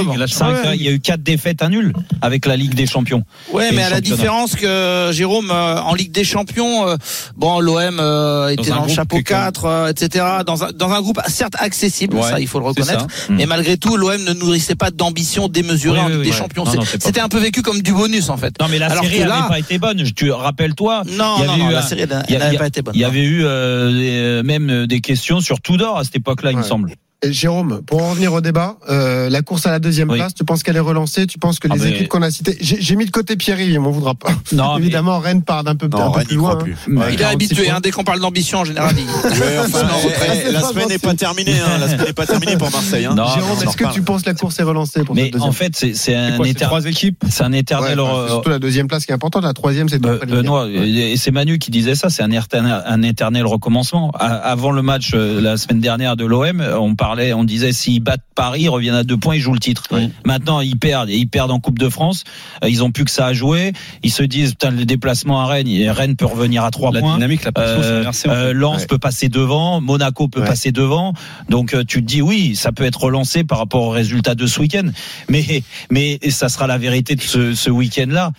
[0.76, 3.24] il y a eu quatre défaites à nul avec la Ligue des Champions.
[3.54, 6.96] Ouais, mais à la différence que Jérôme euh, en Ligue des Champions, euh,
[7.38, 10.26] bon l'OM euh, était un dans, le groupe chapeau qui est quand 4, euh, etc.
[10.46, 13.06] Dans un, dans un groupe certes accessible, Ouais, ça il faut le reconnaître.
[13.30, 13.36] Mm.
[13.36, 15.19] Mais malgré tout, l'OM ne nourrissait pas d'ambition
[15.50, 16.32] démesurée Oui, en Ligue des.
[16.32, 16.66] Champions.
[17.00, 18.54] C'était un peu vécu comme du bonus en fait.
[18.60, 20.04] Non, mais la Alors série n'avait pas été bonne.
[20.06, 21.04] Je- Tu rappelle-toi.
[21.18, 22.06] Non, il y non, avait non, eu la série
[22.38, 22.94] n'avait pas été bonne.
[22.96, 23.92] Il y avait eu euh,
[24.40, 26.92] des- même euh, des questions sur Tudor à cette époque-là, il me semble.
[27.22, 30.18] Et Jérôme, pour en revenir au débat, euh, la course à la deuxième Oui.
[30.20, 31.28] place, tu penses qu'elle est relancée?
[31.28, 33.36] Tu penses que Ah, les mais- équipes qu'on a citées, j'ai j'ai mis de côté
[33.36, 34.30] Pierry, on m'en voudra pas.
[34.54, 36.52] Non, mais- Évidemment, Rennes part d'un peu, Non, un peu Rennes plus n'y loin.
[36.52, 36.74] croit plus.
[36.88, 36.96] hein.
[36.96, 38.96] Ouais, Il est 46 habitué, hein, dès qu'on parle d'ambition en général.
[38.98, 40.46] il- Ouais, enfin, Non, eh, retraite.
[40.48, 41.60] eh, la semaine n'est pas terminée.
[41.60, 41.78] Hein.
[41.82, 43.04] La semaine n'est pas terminée pour Marseille.
[43.04, 43.16] Hein.
[43.16, 45.76] Non, Jérôme, est-ce que tu penses que la course est relancée pour Mais en fait,
[45.76, 46.56] c'est, un éternel.
[46.56, 47.22] trois équipes?
[47.30, 48.00] C'est un éternel.
[48.00, 49.44] euh, surtout la deuxième place qui est importante.
[49.44, 50.00] La troisième, c'est.
[50.02, 54.12] Benoît, et c'est Manu qui disait ça, c'est un éternel, un éternel recommencement.
[54.18, 58.22] Avant le match euh, la semaine dernière de l'OM, on parlait, on disait s'ils battent
[58.36, 59.84] Paris, ils reviennent à deux points, ils jouent le titre.
[60.26, 62.24] Maintenant, ils perdent, et ils perdent en Coupe de France.
[62.64, 63.74] Euh, Ils ont plus que ça à jouer.
[64.04, 67.00] Ils se disent, putain, le déplacement à Rennes, et Rennes peut revenir à trois La
[67.00, 67.16] points.
[67.16, 68.30] dynamique, la Euh, inversée.
[68.30, 68.38] en fait.
[68.38, 68.88] euh, Lens Ouais.
[68.88, 70.48] peut passer devant, Monaco peut Ouais.
[70.48, 71.14] passer devant.
[71.50, 74.46] Donc euh, tu te dis oui, ça peut être relancé par rapport au résultat de
[74.46, 74.90] ce week-end.
[75.30, 78.32] Mais mais ça sera la vérité de ce, ce week-end-là.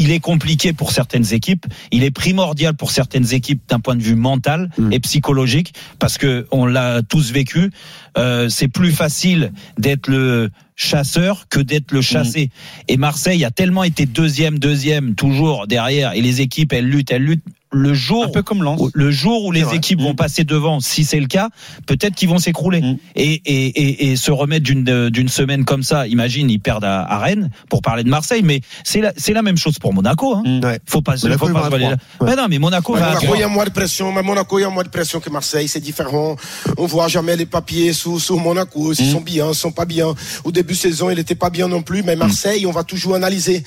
[0.00, 1.66] Il est compliqué pour certaines équipes.
[1.92, 4.92] Il est primordial pour certaines équipes d'un point de vue mental Mm.
[4.92, 7.70] et psychologique parce que on l'a tous vécu.
[8.16, 12.50] Euh, c'est plus facile d'être le chasseur que d'être le chassé.
[12.88, 16.14] Et Marseille a tellement été deuxième, deuxième, toujours derrière.
[16.14, 17.44] Et les équipes, elles luttent, elles luttent.
[17.72, 18.80] Le jour, Un peu comme Lens.
[18.80, 19.76] où- le jour où les vrai.
[19.76, 20.16] équipes vont Mm.
[20.16, 21.50] passer devant, si c'est le cas,
[21.86, 22.96] peut-être qu'ils vont s'écrouler Mm.
[23.16, 26.06] et, et, et, et se remettre d'une d'une semaine comme ça.
[26.08, 29.42] Imagine, ils perdent à, à Rennes pour parler de Marseille, mais c'est la, c'est la
[29.42, 30.34] même chose pour Monaco.
[30.34, 30.42] Hein.
[30.44, 30.64] Mm.
[30.64, 30.78] Ouais.
[30.86, 31.96] Faut pas, Monaco, faut pas se Ouais.
[32.26, 34.12] Mais non, mais Monaco il y a moins de pression.
[34.12, 35.68] Mais Monaco, il y a moins de pression que Marseille.
[35.68, 36.36] C'est différent.
[36.76, 38.94] On voit jamais les papiers sous, sous Monaco.
[38.94, 40.14] S'ils sont bien, ils sont pas bien.
[40.44, 42.02] Au début de saison, il était pas bien non plus.
[42.02, 43.62] Mais Marseille, on va toujours analyser.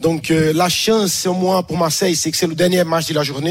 [0.00, 3.14] Donc, euh, la chance, au moins, pour Marseille, c'est que c'est le dernier match de
[3.14, 3.45] la journée.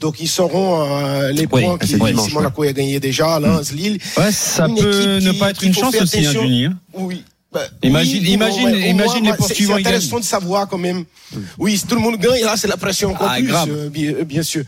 [0.00, 3.38] Donc, ils sauront euh, les Oui, points c'est qui, dimanche, si Monaco a gagné déjà,
[3.40, 3.98] Lens, Lille.
[4.16, 6.30] Ouais, ça Une peut ne qui- pas être une chance aussi, hein.
[6.32, 6.64] Johnny.
[6.66, 6.74] hein.
[6.94, 7.24] Oui.
[7.52, 10.20] Bah, Imagine- oui, imagine- imagine moins, les poursuivants, C'est ils intéressant gagnent.
[10.20, 11.04] de savoir quand même.
[11.58, 13.68] Oui, si tout le monde gagne, là, c'est la pression encore Ah, plus, grave.
[13.70, 14.64] euh, bien, euh, bien sûr.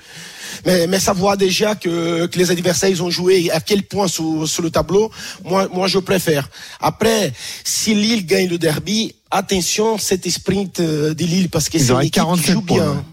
[0.67, 4.47] Mais, mais savoir déjà que, que les adversaires, ils ont joué à quel point sur,
[4.47, 5.11] sur le tableau,
[5.45, 6.49] moi, moi, je préfère.
[6.79, 7.33] Après,
[7.65, 12.01] si Lille gagne le derby, attention, cet sprint euh, de Lille, parce que c'est une
[12.01, 13.05] équipe qui 47 joue bien.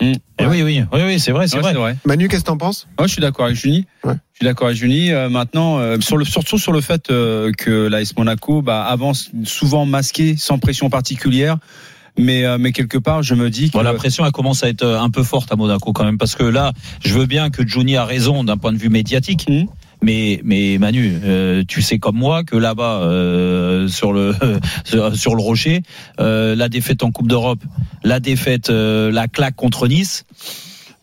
[0.00, 1.96] Eh oui, oui, oui, oui, c'est vrai, c'est Ouais, vrai.
[2.04, 2.86] Manu, qu'est-ce que t'en penses?
[2.98, 3.64] Moi, je suis d'accord avec.
[3.64, 3.82] Ouais.
[4.04, 5.10] Je suis d'accord avec Juni.
[5.10, 9.30] Euh, maintenant, euh, sur le, surtout sur le fait euh, que l'AS Monaco bah, avance
[9.44, 11.56] souvent masqué, sans pression particulière.
[12.18, 14.68] Mais, euh, mais quelque part, je me dis que Bon, la pression elle commence à
[14.68, 16.72] être un peu forte à Monaco quand même parce que là,
[17.04, 19.46] je veux bien que Johnny a raison d'un point de vue médiatique.
[19.48, 19.66] Mhm.
[20.06, 24.36] Mais, mais Manu, euh, tu sais comme moi que là-bas, euh, sur le
[24.84, 25.82] sur, le rocher,
[26.20, 27.58] euh, la défaite en Coupe d'Europe,
[28.04, 30.24] la défaite, la claque contre Nice.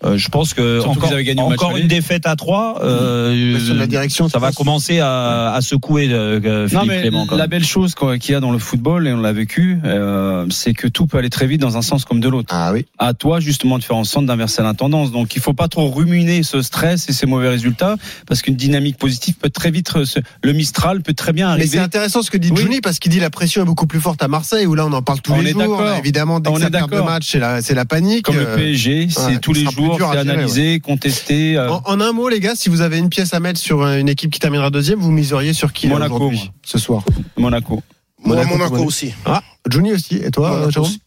[0.06, 1.82] Euh, je pense que Surtout encore, match encore aller.
[1.82, 6.68] une défaite à 3 euh, la direction, ça va commencer à, à secouer euh, Non,
[6.82, 7.28] Philippe mais Clément.
[7.32, 10.74] la belle chose qu'il y a dans le football, et on l'a vécu, euh, c'est
[10.74, 12.50] que tout peut aller très vite dans un sens comme de l'autre.
[12.56, 12.86] Ah oui.
[13.00, 15.12] À toi, justement, de faire en sorte d'inverser la tendance.
[15.12, 17.96] Donc, il faut pas trop ruminer ce stress et ces mauvais résultats,
[18.28, 21.68] parce qu'une dynamique positive peut très vite, se- le Mistral peut très bien Mais arriver.
[21.68, 22.62] c'est intéressant ce que dit Oui.
[22.62, 24.94] Johnny parce qu'il dit la pression est beaucoup plus forte à Marseille où là on
[24.94, 25.62] en parle tous On les est jours.
[25.62, 25.98] d'accord.
[25.98, 28.26] Évidemment, dès On que est ça perd de match, c'est la, la panique.
[28.26, 31.58] Comme Euh, le PSG, c'est ouais, tous les jours, dur à analysé, contesté.
[31.58, 33.82] euh, En, en un mot, les gars, si vous avez une pièce à mettre sur
[33.82, 36.32] euh, une équipe qui terminera deuxième, vous miseriez sur qui là, Monaco,
[36.66, 37.04] ce soir
[37.38, 37.82] Monaco.
[38.26, 38.88] Monaco, Monaco, Monaco.
[38.88, 39.14] aussi.
[39.26, 40.16] Ah, Johnny aussi.
[40.16, 41.00] Et toi, Monaco Jérôme aussi.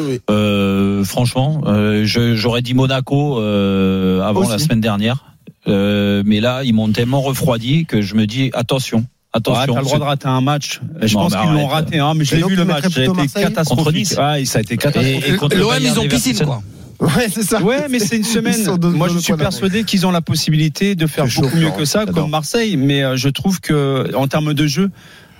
[0.00, 0.20] Oui.
[0.30, 4.50] Euh, franchement, euh, j'aurais dit Monaco euh, avant Aussi.
[4.52, 5.24] la semaine dernière,
[5.68, 9.74] Euh, mais là ils m'ont tellement refroidi que je me dis attention, Ah, attention.
[9.74, 10.80] t'as le droit de rater un match.
[11.00, 12.88] Je Non, pense qu'ils l'ont raté, hein, mais je l'ai vu le match.
[12.88, 14.08] Ça a été catastrophique.
[14.18, 15.54] Ah, ça a été Et- catastrophique.
[15.58, 16.62] L'OM, ils ont piscine, quoi.
[17.02, 17.60] Ouais, c'est ça.
[17.60, 18.56] Ouais, mais c'est une semaine.
[18.94, 22.06] Moi, je suis persuadé qu'ils ont la possibilité de faire chaud, beaucoup mieux que ça,
[22.06, 22.76] comme Marseille.
[22.76, 24.90] Mais euh, je trouve que, en termes de jeu,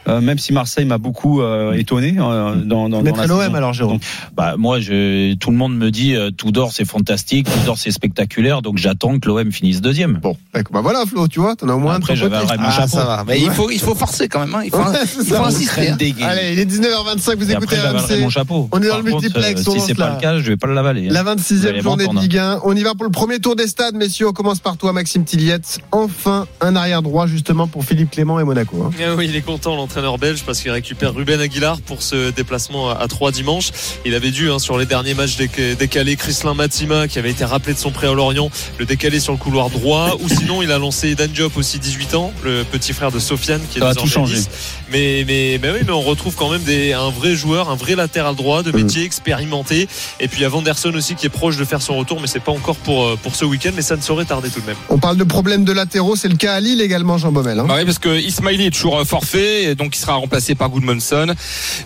[0.09, 3.99] euh, même si Marseille m'a beaucoup euh, étonné euh, dans, dans, dans l'OM alors, Jérôme.
[4.37, 7.79] Bah moi, je, tout le monde me dit euh, tout d'or c'est fantastique, tout d'or
[7.79, 10.19] c'est spectaculaire, donc j'attends que l'OM finisse deuxième.
[10.23, 10.37] Bon,
[10.73, 12.89] bah voilà, Flo, tu vois, t'en as au moins un Après, ton j'avais Ah, chapeau.
[12.89, 13.25] ça va.
[13.27, 14.55] Mais il faut, il faut forcer quand même.
[14.55, 14.63] hein.
[14.65, 14.85] Il faut, Ouais,
[15.21, 15.89] il faut insister.
[15.91, 15.97] hein.
[16.23, 18.69] Allez, il est 19h25, vous Et écoutez après, mon chapeau.
[18.73, 20.43] On est dans Par le contre, multiplex, euh, si c'est pas la- le cas, je
[20.49, 21.09] vais pas le l'avaler.
[21.09, 21.13] hein.
[21.13, 22.19] La Vous 26e allez journée de.
[22.21, 22.61] Ligue 1.
[22.65, 24.29] On y va pour le premier tour des stades, messieurs.
[24.29, 25.79] On commence par toi, Maxime Tilliette.
[25.93, 28.91] Enfin, un arrière droit, justement, pour Philippe Clément et Monaco.
[29.01, 32.89] Ah oui, il est content l'entraîneur belge parce qu'il récupère Ruben Aguilar pour ce déplacement
[32.89, 33.71] à 3 dimanche.
[34.07, 37.45] Il avait dû hein, sur les derniers matchs déca- décalés Chrislin Matima qui avait été
[37.45, 40.73] rappelé de son prêt à Lorient, le décaler sur le couloir droit ou sinon il
[40.73, 43.89] a lancé Dan Diop aussi 18 ans, le petit frère de Sofiane qui est Ça
[43.89, 44.41] va désormais tout.
[44.91, 47.95] Mais mais mais oui, mais on retrouve quand même des un vrai joueur, un vrai
[47.95, 49.89] latéral droit de métier expérimenté
[50.21, 52.27] et puis il y a Vanderson aussi qui est proche de faire son retour mais
[52.29, 54.67] c'est pas encore pour euh, pour ce week-end mais ça ne saurait tarder tout de
[54.67, 54.77] même.
[54.89, 56.17] On parle de problèmes de latéraux.
[56.17, 57.59] C'est le cas à Lille également, Jean Baumel.
[57.59, 57.67] hein.
[57.69, 60.69] Bah oui, parce que Ismaili est toujours euh, forfait, et donc il sera remplacé par
[60.71, 61.35] Goodmanson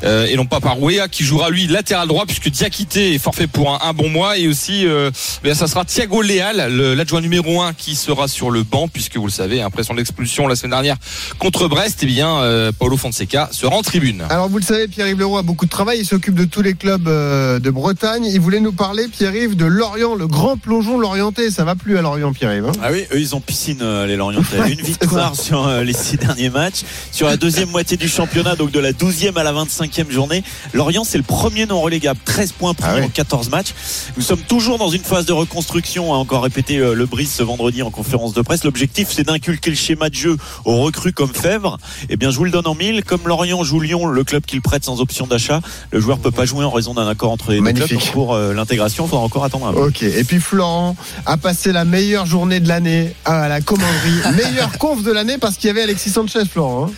[0.04, 3.46] euh, et non pas par Wea qui jouera lui latéral droit puisque Diakité est forfait
[3.46, 5.11] pour un, un bon mois et aussi euh,
[5.42, 9.16] bien, ça sera Thiago Leal, le- l'adjoint numéro 1 qui sera sur le banc puisque
[9.16, 10.96] vous le savez après son expulsion la semaine dernière
[11.38, 14.24] contre Brest, eh bien euh, Paulo Fonseca sera en tribune.
[14.30, 16.74] Alors vous le savez, Pierre-Yves Leroux a beaucoup de travail, il s'occupe de tous les
[16.74, 18.24] clubs euh, de Bretagne.
[18.24, 21.50] Il voulait nous parler, Pierre-Yves, de Lorient, le grand plongeon lorientais.
[21.50, 22.66] Ça va plus à Lorient, Pierre-Yves.
[22.66, 22.72] hein?
[22.82, 24.56] Ah oui, eux ils ont piscine euh, les Lorientais.
[24.72, 26.80] Une victoire sur euh, les six derniers matchs.
[27.12, 30.42] Sur la deuxième moitié du championnat, donc de la 12e à la 25e journée,
[30.75, 32.18] Lorient c'est le premier non relégable.
[32.25, 33.05] 13 points pris Ah ouais.
[33.05, 33.75] en 14 matchs.
[34.16, 37.44] Nous sommes toujours dans une phase de reconstruction, a encore répété euh, le Brice ce
[37.44, 38.64] vendredi en conférence de presse.
[38.64, 41.79] L'objectif c'est d'inculquer le schéma de jeu aux recrues comme Fèvre.
[42.09, 43.05] Eh bien je vous le donne en mille.
[43.05, 45.61] Comme Lorient joue Lyon, le club qu'il prête sans option d'achat,
[45.92, 47.88] le joueur peut pas jouer en raison d'un accord entre les deux Magnifique.
[47.88, 48.01] clubs.
[48.01, 49.87] Donc, Pour euh, l'intégration, il faudra encore attendre un peu.
[49.87, 50.96] Ok, et puis Florent
[51.27, 54.35] a passé la meilleure journée de l'année à la commanderie.
[54.37, 56.87] meilleure conf de l'année parce qu'il y avait Alexis Sanchez, Florent.
[56.88, 56.92] hein.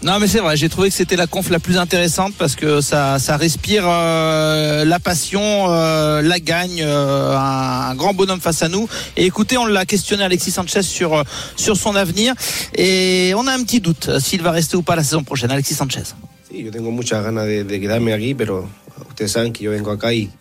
[0.00, 2.80] Non, mais c'est vrai, j'ai trouvé que c'était la conf la plus intéressante parce que
[2.80, 8.68] ça, ça respire euh, la passion, euh, la gagne, euh, un, grand bonhomme face à
[8.68, 8.88] nous.
[9.16, 11.24] Et écoutez, on l'a questionné Alexis Sanchez sur, euh,
[11.56, 12.34] sur son avenir
[12.76, 15.50] et on a un petit doute euh, s'il va rester ou pas la saison prochaine.
[15.50, 16.14] Alexis Sanchez.
[16.48, 18.68] Sí, yo tengo muchas ganas de, de quedarme aquí, pero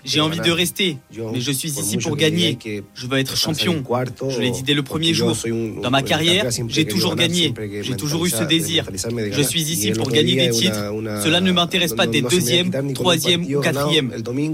[0.05, 0.97] J'ai envie de rester,
[1.33, 2.57] mais je suis ici pour gagner.
[2.93, 3.83] Je veux être champion.
[4.29, 5.35] Je l'ai dit dès le premier jour.
[5.81, 7.53] Dans ma carrière, j'ai toujours gagné.
[7.81, 8.89] J'ai toujours eu ce désir.
[9.31, 10.93] Je suis ici pour gagner des titres.
[11.23, 14.11] Cela ne m'intéresse pas d'être deuxième, troisième ou quatrième.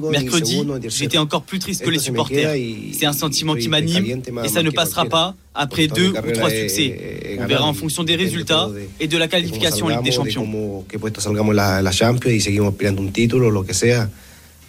[0.09, 2.55] Mercredi, j'étais encore plus triste que les supporters.
[2.93, 7.37] C'est un sentiment qui m'anime et ça ne passera pas après deux ou trois succès.
[7.39, 10.83] On verra en fonction des résultats et de la qualification en Ligue des Champions.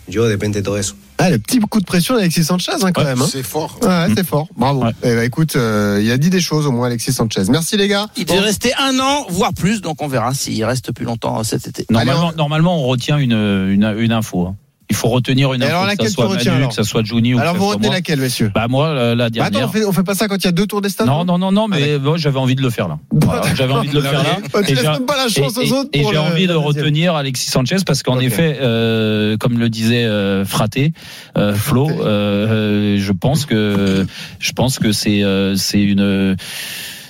[0.07, 0.95] Yo depende de todo eso.
[1.17, 3.23] Ah, le petit coup de pression d'Alexis Sanchez, hein, quand même.
[3.23, 3.29] Hein.
[3.31, 3.79] C'est fort.
[3.83, 4.49] Ouais, c'est fort.
[4.55, 4.85] Bravo.
[5.03, 7.45] Eh ben, écoute, euh, il a dit des choses au moins, Alexis Sanchez.
[7.49, 8.09] Merci les gars.
[8.17, 11.69] Il devait rester un an, voire plus, donc on verra s'il reste plus longtemps cet
[11.69, 11.87] été.
[11.89, 14.49] Normalement, normalement on retient une, une, une info.
[14.49, 14.57] hein.
[14.91, 16.85] Il faut retenir une Et info, alors, que laquelle ça soit retiens, alors que ça
[16.85, 17.97] soit Juni ou Alors que vous retenez moi.
[17.97, 19.47] laquelle, messieurs Bah moi, la, la Bah dernière.
[19.61, 21.07] attends, on fait, on fait pas ça quand il y a deux tours des stades
[21.07, 22.99] Non, non, non, non, mais bon, j'avais envie de le faire là.
[23.11, 24.37] Voilà, j'avais envie de le faire là.
[24.65, 26.47] Tu Et laisses j'ai- même pas la chance et- aux autres Et, pour j'ai envie
[26.47, 30.93] de retenir Alexis Sanchez parce qu'en effet, euh, comme le disait euh, Fraté,
[31.39, 34.07] euh, Flo, euh, euh, je pense que
[34.39, 36.37] je pense que c'est euh, c'est une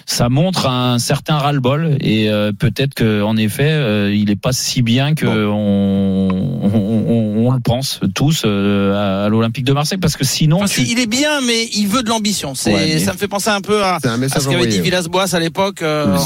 [0.07, 4.53] ça montre un certain ras-le-bol et euh, peut-être que en effet euh, il est pas
[4.53, 6.29] si bien que on,
[6.63, 10.57] on, on- on le pense tous euh, à, à l'Olympique de Marseille parce que sinon
[10.59, 12.55] Enfin, tu- si, il est bien, mais il veut de l'ambition.
[12.55, 14.81] C'est, Ouais, mais- ça me fait penser un peu à, un ce qu'avait dit.
[14.81, 15.83] Villas-Boas à l'époque.
[15.83, 16.17] euh,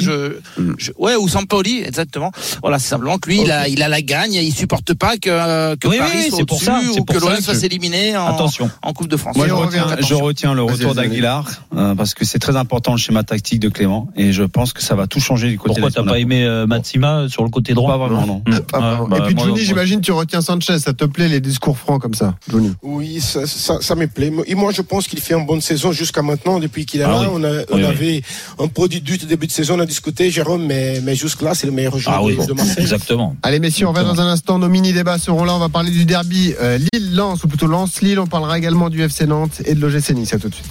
[0.00, 0.36] je,
[0.78, 2.30] je- ouais, ou Sampoli, exactement.
[2.62, 4.34] Voilà, c'est simplement que lui, il a, il a la gagne.
[4.34, 7.34] Il supporte pas que, que Oui, Paris oui, soit pour ça, ou pour que l'OM
[7.36, 8.70] que- soit éliminé en, attention.
[8.82, 9.36] en Coupe de France.
[9.36, 11.44] Moi, je retiens, je le retour d'Aguilar
[11.76, 14.82] euh, parce que c'est très important le schéma tactique de Clément et je pense que
[14.82, 17.74] ça va tout changer du côté pourquoi t'as pas aimé euh, Matsima sur le côté
[17.74, 17.92] droit?
[17.92, 18.42] Pas vraiment, non.
[18.72, 19.08] Vraiment.
[19.08, 20.78] bah, Et puis Johnny, j'imagine tu retiens Sanchez.
[20.78, 24.32] Ça te plaît les discours francs comme ça, Johnny Oui, ça, ça, ça me plaît.
[24.46, 27.08] Et moi, je pense qu'il fait une bonne saison jusqu'à maintenant, depuis qu'il est Ah
[27.10, 27.20] là.
[27.22, 27.26] oui.
[27.32, 27.84] On, a, on Oui, oui.
[27.84, 28.22] avait
[28.58, 31.54] un peu de doute au début de saison, on a discuté, Jérôme, mais, mais jusque-là,
[31.54, 32.82] c'est le meilleur joueur Ah oui, de, de Marseille.
[32.82, 33.34] exactement.
[33.42, 34.58] Allez messieurs, on va dans un instant.
[34.58, 35.54] Nos mini-débats seront là.
[35.54, 38.20] On va parler du derby euh, Lille-Lens, ou plutôt Lens-Lille.
[38.20, 40.32] On parlera également du FC Nantes et de l'OGC Nice.
[40.34, 40.66] À tout de suite.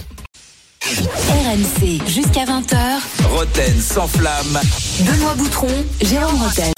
[0.84, 2.76] RMC jusqu'à 20h.
[3.30, 4.60] Roten sans flamme.
[5.00, 5.66] Benoît Boutron,
[6.02, 6.72] Jérôme Roten.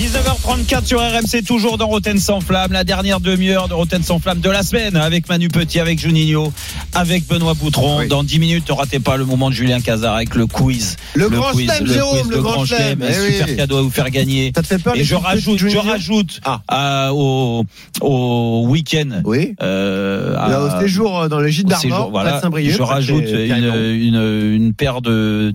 [0.00, 4.40] 19h34 sur RMC, toujours dans Roten sans flamme, la dernière demi-heure de Roten sans flamme
[4.40, 6.52] de la semaine, avec Manu Petit, avec Juninho,
[6.92, 8.00] avec Benoît Boutron.
[8.00, 8.08] Oui.
[8.08, 10.96] Dans 10 minutes, ne ratez pas le moment de Julien Cazard avec le quiz.
[11.14, 12.80] Le grand quiz, chelem, le Jérôme, quiz, le grand chelem.
[12.80, 13.32] chelem, Eh un oui.
[13.38, 14.50] super cadeau à vous faire gagner.
[14.56, 16.62] Ça te fait peur Et je rajoute, je rajoute Ah.
[16.66, 17.64] à- au,
[18.00, 19.22] au week-end.
[19.24, 19.54] Oui.
[19.62, 22.74] euh, à- Là, au séjour euh, dans le gîte d'Armor, voilà, Place Saint-Brieuc.
[22.76, 25.52] je rajoute fait une, une, une paire de,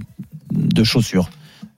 [0.54, 1.30] de chaussures.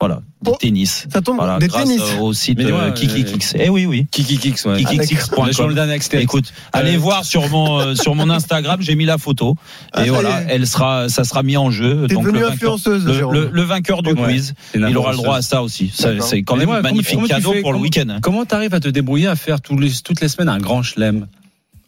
[0.02, 1.06] Voilà, de Oh, tennis.
[1.12, 2.00] Ça tombe Voilà, des grâce tennis.
[2.18, 3.54] au site Mais euh, KikiKix.
[3.58, 4.06] Eh oui, oui.
[4.10, 4.78] Kiki Kix, ouais.
[4.82, 5.50] KikiKix.com.
[5.58, 6.22] Ah, le dernier extrait.
[6.22, 9.56] Écoute, allez voir sur mon euh, sur mon Instagram, j'ai mis la photo
[9.92, 10.46] Ah, et voilà, est.
[10.48, 12.06] elle sera ça sera mis en jeu.
[12.06, 13.34] Donc le vainqueur, le, Jérôme.
[13.34, 14.22] le- le vainqueur du Ouais.
[14.24, 15.92] quiz, il aura le droit à ça aussi.
[15.94, 18.20] C'est quand même un magnifique comment tu cadeau pour le week-end.
[18.22, 21.26] Comment t'arrives à te débrouiller à faire tous les, toutes les semaines un grand chelem?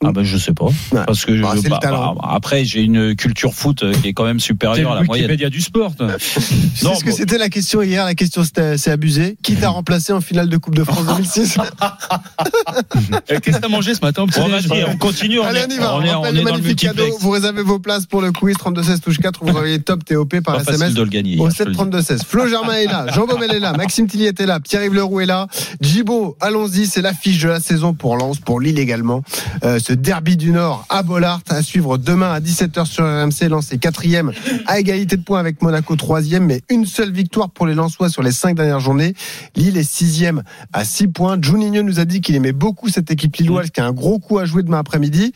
[0.04, 1.00] Ah ben je sais pas Ouais.
[1.06, 4.12] parce que je- Bah, le bah, bah, après j'ai une culture foot euh, qui est
[4.12, 5.26] quand même supérieure à la moyenne.
[5.26, 5.94] Wikipédia du sport.
[5.96, 6.08] toi.
[6.18, 7.16] C'est Non, ce que bon.
[7.16, 8.04] c'était la question hier.
[8.04, 9.36] La question c'est abusé.
[9.42, 11.58] Qui t'a remplacé en finale de Coupe de France 2006
[13.30, 14.50] Euh, Qu'est-ce que t'as mangé ce matin Bon,
[14.88, 15.38] on continue.
[15.40, 15.94] On Allez, est, on y va.
[15.94, 17.04] on On, est, on est le dans le magnifique cadeau.
[17.20, 19.40] Vous réservez vos places pour le quiz 32 16 touche 4.
[19.44, 21.38] Vous envoyez top TOP par Pas SMS facile de le gagner.
[21.38, 21.76] au hier, je te 7 le dis.
[21.78, 22.22] 32 16.
[22.24, 25.26] Flo Germain est là, Jean Baumel est là, Maxime Tilly était là, Pierre-Yves Leroux est
[25.26, 25.46] là,
[25.80, 29.22] Djibo, allons-y, c'est l'affiche de la saison pour Lens, pour Lille également.
[29.64, 33.72] Euh, ce derby du Nord à Bollard à suivre demain à 17h sur RMC.
[33.72, 34.32] Est quatrième
[34.66, 38.22] à égalité de points avec Monaco troisième, mais une seule victoire pour les Lensois sur
[38.22, 39.14] les cinq dernières journées.
[39.56, 41.38] Lille est sixième à 6 points.
[41.40, 44.38] Juninho nous a dit qu'il aimait beaucoup cette équipe lilloise qui a un gros coup
[44.38, 45.32] à jouer demain après-midi.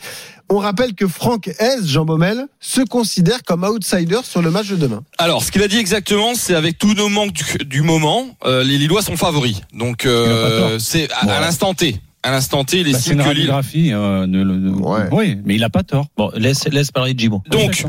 [0.49, 4.77] On rappelle que Franck Hez, Jean Baumel, se considère comme outsider sur le match de
[4.77, 5.03] demain.
[5.19, 8.63] Alors, ce qu'il a dit exactement, c'est avec tous nos manques du, du moment, euh,
[8.63, 9.63] les Lillois sont favoris.
[9.73, 12.01] Donc, euh, c'est à, à l'instant T.
[12.27, 13.51] À l'instant T, il Bah, estime une que Lille.
[13.93, 14.27] euh,
[14.81, 15.05] Ouais.
[15.13, 16.07] Oui, mais il a pas tort.
[16.17, 17.41] Bon, laisse, laisse parler de Jibo.
[17.51, 17.85] Donc,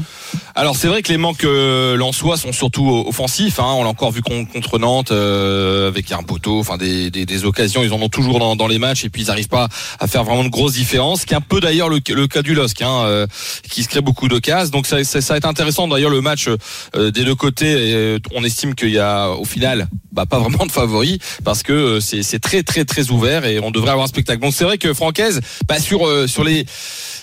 [0.54, 3.60] alors c'est vrai que les manques euh, lensois sont surtout offensifs.
[3.60, 7.26] Hein, on l'a encore vu con- contre Nantes euh, avec un poteau, enfin des, des,
[7.26, 7.82] des occasions.
[7.84, 9.70] Ils en ont toujours dans, dans les matchs et puis ils n'arrivent pas
[10.00, 11.22] à faire vraiment de grosses différences.
[11.22, 13.26] Ce qui est un peu d'ailleurs le, le cas du LOSC, hein, euh,
[13.72, 14.70] qui se crée beaucoup d'occasions.
[14.70, 16.48] Donc ça, ça, ça va être intéressant d'ailleurs le match
[16.96, 17.72] euh, des deux côtés.
[17.90, 21.64] Et, euh, on estime qu'il y a au final bah, pas vraiment de favoris parce
[21.64, 24.27] que euh, c'est c'est très très très ouvert et on devrait avoir un spectacle.
[24.36, 26.66] Donc c'est vrai que Francaise, bah, sur euh, sur les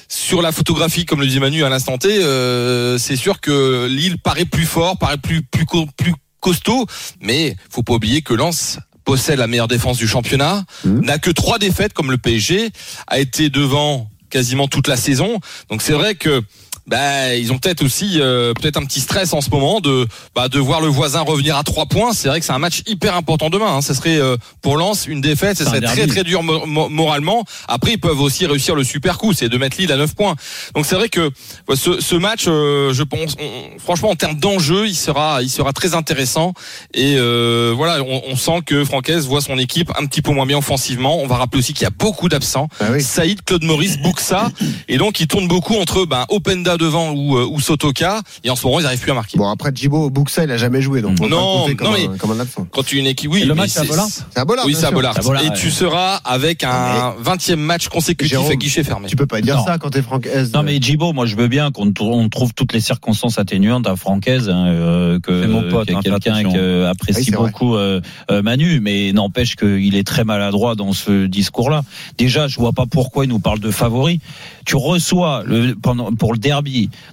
[0.09, 4.19] sur la photographie, comme le dit Manu à l'instant T, euh, c'est sûr que Lille
[4.19, 6.87] paraît plus fort, paraît plus plus plus costaud,
[7.21, 11.59] mais faut pas oublier que Lens possède la meilleure défense du championnat, n'a que trois
[11.59, 12.71] défaites comme le PSG,
[13.07, 15.41] a été devant quasiment toute la saison.
[15.71, 16.43] Donc c'est vrai que
[16.87, 20.49] bah, ils ont peut-être aussi euh, peut-être un petit stress en ce moment de bah,
[20.49, 22.13] de voir le voisin revenir à trois points.
[22.13, 23.77] C'est vrai que c'est un match hyper important demain.
[23.77, 23.81] Hein.
[23.83, 27.45] Ce serait euh, pour Lens une défaite, un serait très très dur mo- mo- moralement.
[27.69, 30.35] Après, ils peuvent aussi réussir le super coup, c'est de mettre Lille à 9 points.
[30.75, 31.31] Donc c'est vrai que
[31.69, 35.49] ouais, ce, ce match, euh, je pense, on- franchement en termes d'enjeu, il sera il
[35.51, 36.53] sera très intéressant.
[36.93, 40.47] Et euh, voilà, on, on sent que Francaise voit son équipe un petit peu moins
[40.47, 41.19] bien offensivement.
[41.23, 42.69] On va rappeler aussi qu'il y a beaucoup d'absents.
[43.01, 44.49] Saïd, Claude Maurice, Buxa,
[44.89, 48.21] et donc ils tournent beaucoup entre ben, Openda devant ou, euh, ou Sotoka.
[48.45, 49.39] Et en ce moment, ils n'arrivent plus à marquer.
[49.39, 52.33] Bon, après, Djibo, Buxa, il a jamais joué, donc on Non, comme, mais- un, comme
[52.33, 52.67] un absent.
[52.71, 53.43] Quand tu es une équipe, oui.
[53.43, 54.91] Et le mais match, c'est à Bollard Oui, c'est à.
[54.91, 55.17] Bollard.
[55.19, 55.55] Et ouais.
[55.57, 59.09] tu seras avec un 20e match consécutif Jérôme, à guichet fermé.
[59.09, 59.65] Tu peux pas dire Non.
[59.65, 60.53] ça quand t'es Francaise.
[60.55, 64.49] Non mais Djibo, moi je veux bien qu'on trouve toutes les circonstances atténuantes à Francaise,
[64.49, 68.43] hein, euh, que C'est mon pote, a hein, quelqu'un qui apprécie Oui, beaucoup euh, euh,
[68.43, 71.83] Manu, mais n'empêche qu'il est très maladroit dans ce discours-là.
[72.19, 74.19] Déjà, je vois pas pourquoi il nous parle de favoris.
[74.65, 76.64] Tu reçois le, pendant, pour le derby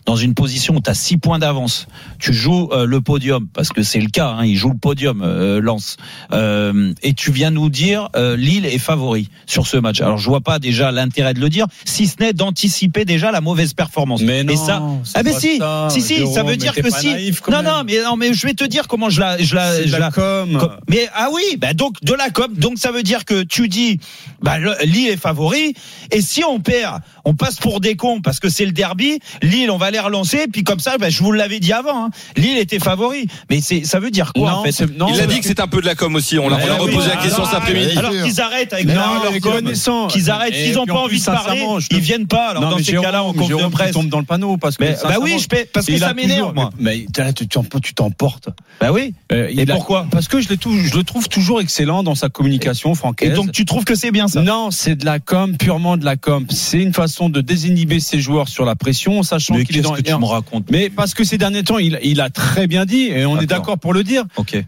[0.06, 1.88] dans une position où tu as 6 points d'avance.
[2.20, 4.30] Tu joues euh, le podium parce que c'est le cas.
[4.30, 5.98] Hein, il joue le podium, euh, Lens.
[6.34, 10.02] Euh, et tu viens nous dire euh, Lille est favori sur ce match.
[10.02, 13.42] Alors je vois pas déjà l'intérêt de le dire, si ce n'est d'anticiper déjà la
[13.42, 14.22] mauvaise performance.
[14.22, 14.82] Mais non, et ça,
[15.16, 17.32] ah mais si, ça, si si, Jérôme, ça veut dire que si.
[17.50, 19.92] non non, mais non mais je vais te dire comment je la je la je
[19.92, 20.58] la la com.
[20.60, 23.68] com- Mais ah oui, bah donc de la com, donc ça veut dire que tu
[23.68, 24.00] dis
[24.42, 25.74] bah le- Lille est favori
[26.12, 29.71] et si on perd, on passe pour des cons parce que c'est le derby, Lille
[29.71, 32.58] on va les relancer puis comme ça bah, je vous l'avais dit avant, hein, Lille
[32.58, 33.27] était favori.
[33.49, 34.71] Mais c'est ça veut dire quoi Non, en fait?
[34.71, 36.38] c'est- non, Il a dit que c'est un peu de la com aussi.
[36.39, 37.97] On oui, reposé la alors, question cet après-midi.
[37.97, 41.19] Alors qu'ils arrêtent avec Non, leur, qu'ils arrêtent, Et s'ils ont puis pas en envie
[41.19, 42.49] de parler, ils viennent pas.
[42.49, 43.91] Alors Non, dans mais ces Jérôme, cas-là, on compte Jérôme, de tu presse.
[43.93, 46.13] tombes dans le panneau parce que Mais- bah oui, je paie- parce que ça a
[46.13, 46.54] m'énerve.
[46.80, 48.49] Mais là, tu t'emportes.
[48.80, 49.13] Bah oui.
[49.32, 50.08] Euh, Et a- pourquoi?
[50.12, 53.34] Parce que je, le trouve toujours excellent dans sa communication, Et Francaise.
[53.34, 54.41] donc tu trouves que c'est bien ça?
[54.41, 56.45] Non, c'est de la com, purement de la com.
[56.49, 59.94] C'est une façon de désinhiber ses joueurs sur la pression, sachant Mais qu'il est dans.
[59.94, 62.86] que tu me racontes Mais parce que ces derniers temps, il, il a très bien
[62.86, 63.78] dit, et on est D'accord.
[63.78, 64.24] pour le dire,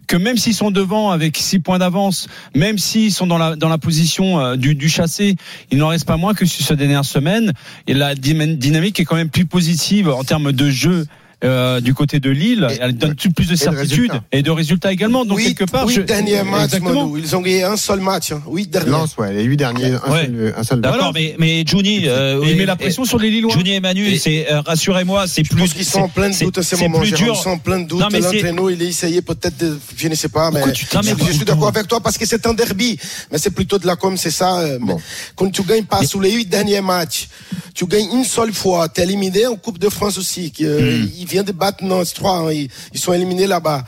[0.08, 3.70] que même s'ils sont devant avec six points d'avance, même s'ils sont dans la, dans
[3.70, 5.36] la position euh, du, du chassé,
[5.72, 7.54] il n'en reste pas moins que sur ces dernières semaines,
[7.88, 11.06] et la dynamique est quand même plus positive en termes de jeu.
[11.44, 14.92] Euh, du côté de Lille, Et- elle donne plus de de certitude et de résultats
[14.92, 15.26] également.
[15.26, 16.80] Donc Huit, quelque part, huit je- derniers matchs.
[16.80, 17.20] Manu.
[17.20, 18.32] Ils ont gagné un seul match.
[18.32, 18.42] Hein.
[18.50, 18.90] Huit derniers.
[18.92, 20.26] Lance, ouais, les huit derniers, un Ouais.
[20.26, 20.82] seul, un seul.
[20.82, 23.54] D'accord, mais mais Juni, euh, il met la pression sur les Lillois.
[23.54, 25.60] Juni et Manu, c'est euh, rassurez-moi, c'est Je plus.
[25.60, 27.00] pense qu'ils sont en plein de doute en ce c'est moment.
[27.00, 27.26] plus Jérôme.
[27.26, 27.36] dur.
[27.38, 28.00] Ils sont en plein de doute.
[28.02, 31.88] L'entraîneur, il a essayé peut-être de, je ne sais pas, mais je, suis d'accord avec
[31.88, 32.98] toi parce que c'est un derby.
[33.32, 34.60] Mais c'est plutôt de la com, c'est ça.
[34.60, 34.80] euh,
[35.36, 37.28] Quand tu gagnes pas sous les huit derniers matchs,
[37.74, 40.52] tu gagnes une seule fois, tu es éliminé en Coupe de France aussi.
[40.52, 40.66] Qui,
[41.34, 43.84] viennent de battre Nantes 3, hein, ils, ils sont éliminés là-bas.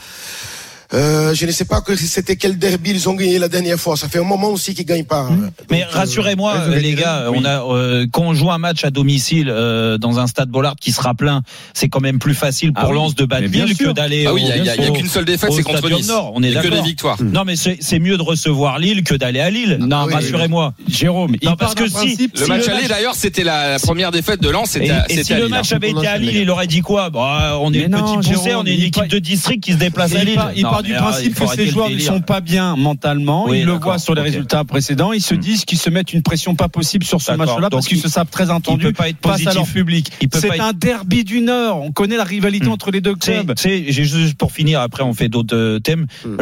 [0.94, 3.98] Euh, je ne sais pas que c'était quel derby ils ont gagné la dernière fois.
[3.98, 5.22] Ça fait un moment aussi qu'ils gagnent pas.
[5.32, 5.50] hein.
[5.72, 7.38] Mais Donc, euh, rassurez-moi, euh, les le- gars, oui.
[7.42, 10.76] on a euh, quand on joue un match à domicile euh, dans un stade Bollard
[10.80, 11.42] qui sera plein,
[11.74, 13.92] c'est quand même plus facile pour Ah oui, Lens de battre mais bien Lille que
[13.92, 14.26] d'aller.
[14.28, 16.08] Ah oui, il y a- qu'une seule défaite, c'est contre Nice.
[16.08, 17.18] Nord, on est Et que des victoires.
[17.22, 19.78] Non, mais c'est mieux de recevoir Lille que d'aller à Lille.
[19.82, 20.74] Non, oui, rassurez-moi.
[20.88, 23.44] Jérôme, il Non, part parce que si- principe- Le Si match le aller, d'ailleurs, c'était
[23.44, 24.76] la, première défaite de Lens.
[24.76, 25.78] Et, si le match hein.
[25.78, 27.10] avait été à Lille, il aurait dit quoi?
[27.10, 29.74] Bah, On est Mais non, petit poussé, Jérôme, on est une équipe de district qui
[29.74, 30.40] se déplace à il Lille.
[30.76, 33.46] Part, du principe que ces joueurs ne sont pas bien mentalement.
[33.48, 35.12] Oui, ils le voient sur les résultats précédents.
[35.14, 35.40] Ils se Hmm.
[35.40, 38.10] disent qu'ils se mettent une pression pas possible sur ce match-là parce qu'ils il- se
[38.10, 39.74] savent très Il entendus peut pas être face à leur positif.
[39.74, 40.12] public.
[40.34, 41.82] C'est un derby du Nord.
[41.82, 42.72] On connaît la rivalité Hmm.
[42.72, 43.54] entre les deux clubs.
[43.56, 46.08] tu sais, j'ai juste pour finir, après on fait d'autres euh, thèmes.
[46.26, 46.36] Hmm.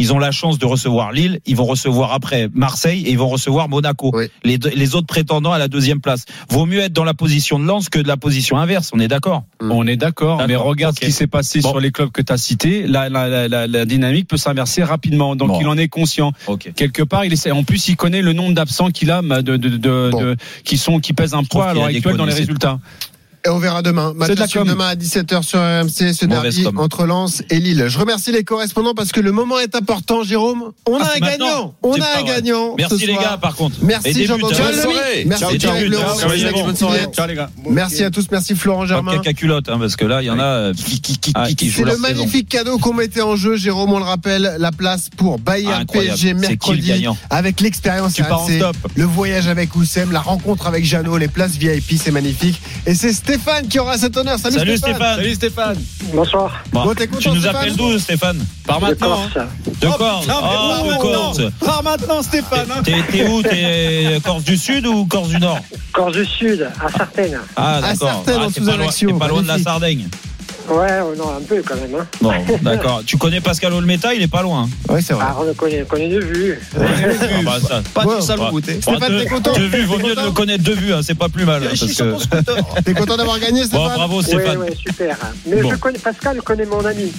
[0.00, 3.28] Ils ont la chance de recevoir Lille, ils vont recevoir après Marseille et ils vont
[3.28, 4.10] recevoir Monaco.
[4.14, 4.28] Oui.
[4.44, 6.24] Les, deux- les autres prétendants à la deuxième place.
[6.48, 9.08] Vaut mieux être dans la position de Lens que de la position inverse, on est
[9.08, 9.44] d'accord?
[9.60, 11.68] On est d'accord, D'accord, mais regarde ce qui s'est passé Bon.
[11.70, 12.86] sur les clubs que tu as cités.
[12.86, 15.36] La, la, la, la, la dynamique peut s'inverser rapidement.
[15.36, 15.60] Donc Bon.
[15.60, 16.32] il en est conscient.
[16.46, 16.72] Ok.
[16.74, 17.50] Quelque part, il essaie.
[17.50, 20.20] En plus, il connaît le nombre d'absents qu'il a, de, de, de, de- Bon.
[20.22, 22.78] de- qui sont qui pèsent un poids à l'heure actuelle dans les résultats.
[23.46, 24.12] Et on verra demain.
[24.14, 27.86] Match C'est de la demain à 17h sur RMC, ce derby entre Lens et Lille.
[27.88, 30.72] Je remercie les correspondants parce que le moment est important, Jérôme.
[30.86, 31.74] On Ah, a un gagnant.
[31.82, 32.24] On a un vrai.
[32.24, 32.74] gagnant.
[32.76, 33.24] Merci ce les soir.
[33.24, 33.76] gars, par contre.
[33.82, 34.60] Merci Jean-Baptiste.
[34.60, 34.66] buts.
[34.68, 35.24] Bonne soirée.
[35.26, 35.44] Merci
[37.70, 38.26] Merci à tous.
[38.30, 39.12] Merci Florent Germain.
[39.16, 41.46] caca culotte, hein, parce que là, il y en a euh, qui, qui, qui, Ah,
[41.48, 43.92] qui, qui C'est le magnifique cadeau qu'on mettait en jeu, Jérôme.
[43.92, 45.86] On le rappelle, la place pour Bayern.
[45.86, 48.60] PSG mercredi gagnant avec l'expérience Tu pars en RMC,
[48.96, 52.60] le voyage avec Oussem, la rencontre avec Jeannot, les places VIP, c'est magnifique.
[52.86, 54.38] Et c'est Stéphane qui aura cet honneur.
[54.40, 54.94] Salut, Salut Stéphane.
[54.96, 55.16] Stéphane.
[55.16, 55.76] Salut Stéphane.
[56.12, 56.64] Bonsoir.
[56.72, 58.44] Bon, Bon, content, tu nous Stéphane appelles d'où, Stéphane?
[58.66, 59.20] Par maintenant.
[59.36, 59.46] hein.
[59.80, 60.26] De Corse.
[60.28, 61.00] Ah, par de maintenant.
[61.12, 61.40] Corse.
[61.64, 62.66] Par maintenant, Stéphane.
[62.76, 62.82] hein.
[62.82, 63.40] T'es où?
[63.42, 65.60] T'es Corse du Sud ou Corse du Nord?
[65.92, 67.38] Corse du Sud, à Sartène.
[67.54, 68.08] Ah, À d'accord.
[68.24, 69.58] Sartène, Ah, en t'es pas, loin- pas loin de la.
[69.60, 70.08] Sardaigne.
[70.70, 71.94] Ouais, oh non, un peu quand même.
[72.00, 72.06] Hein.
[72.20, 73.02] Bon, d'accord.
[73.04, 74.68] Tu connais Pascal Olmeta, il est pas loin.
[74.88, 75.24] Oui, c'est vrai.
[75.28, 76.58] Ah, on le connaît, on connaît de vue.
[76.76, 76.80] Ah
[77.44, 78.74] bah, ça- Pas Bon, du sale bah, goûter.
[78.74, 80.92] bah, Stéphane, de- t'es content De vue, vaut mieux de content le connaître de vue,
[80.92, 81.62] hein, c'est pas plus mal.
[81.64, 84.58] hein, parce que- T'es content d'avoir gagné, Bon, Stéphane bravo Ouais, Stéphane.
[84.58, 85.16] ouais, super.
[85.46, 85.70] Mais Bon.
[85.70, 87.12] je connais, Pascal connaît mon ami,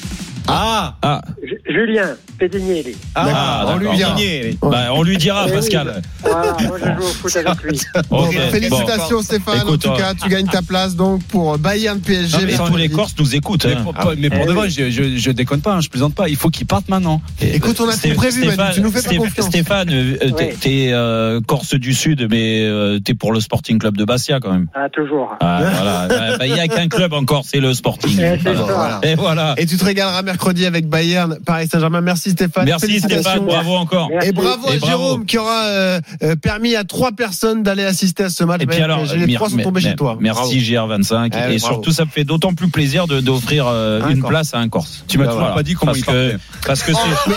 [0.47, 2.95] Ah, ah, Ju- Julien Pédinier.
[3.13, 4.15] ah, D'accord, on lui d'accord.
[4.15, 4.71] dira.
[4.71, 5.51] Bah, on lui dira, oui.
[5.53, 6.01] Pascal.
[6.23, 7.79] Voilà, moi je joue au foot avec lui.
[8.09, 9.21] Bon, Ok, félicitations bon.
[9.23, 12.37] Stéphane, Écoute, en tout euh, cas, tu gagnes ta place donc pour Bayern PSG.
[12.37, 12.89] Non, mais tous les.
[12.89, 13.40] Corses nous écoutent.
[13.65, 13.81] Mais hein.
[13.83, 14.55] pour, Ah, mais pour eh de oui.
[14.55, 16.29] vrai, je, je, je déconne pas, hein, je plaisante pas.
[16.29, 17.21] Il faut qu'il parte maintenant.
[17.41, 19.47] Écoute, on a tout prévu, Manu, Stéphane, tu nous fais pas confiance.
[19.47, 23.97] Stéphane, euh, t'es t'es, euh, Corse du Sud, mais euh, t'es pour le Sporting Club
[23.97, 24.67] de Bastia quand même.
[24.73, 25.35] Ah, toujours.
[25.39, 26.07] Ah, voilà.
[26.39, 28.17] Bah, Il y a qu'un club encore, c'est le Sporting.
[28.19, 28.99] Eh, Alors, voilà.
[29.03, 29.53] Et voilà.
[29.57, 32.01] Et tu te régaleras mercredi avec Bayern, Paris Saint-Germain.
[32.01, 32.65] Merci Stéphane.
[32.65, 32.99] Merci.
[32.99, 34.09] Stéphane, bravo encore.
[34.09, 34.29] Merci.
[34.29, 34.91] Et bravo à Et bravo.
[35.03, 35.99] Jérôme qui aura euh,
[36.41, 38.61] permis à trois personnes d'aller assister à ce match.
[38.61, 40.17] Et puis Bayern alors, les trois sont tombés chez toi.
[40.19, 41.31] Merci GR25.
[41.49, 44.29] Eh, et surtout, ça me fait d'autant plus plaisir de- d'offrir euh, Un une Corse.
[44.31, 45.03] place à un Corse.
[45.07, 45.55] Tu m'as Bah, toujours voilà.
[45.55, 47.31] pas dit comment parce il que, parce que c'est.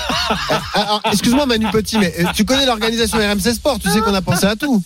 [0.81, 4.23] Alors, Excuse-moi Manu Petit, mais euh, tu connais l'organisation RMC Sport, tu sais qu'on a
[4.23, 4.83] pensé à tout.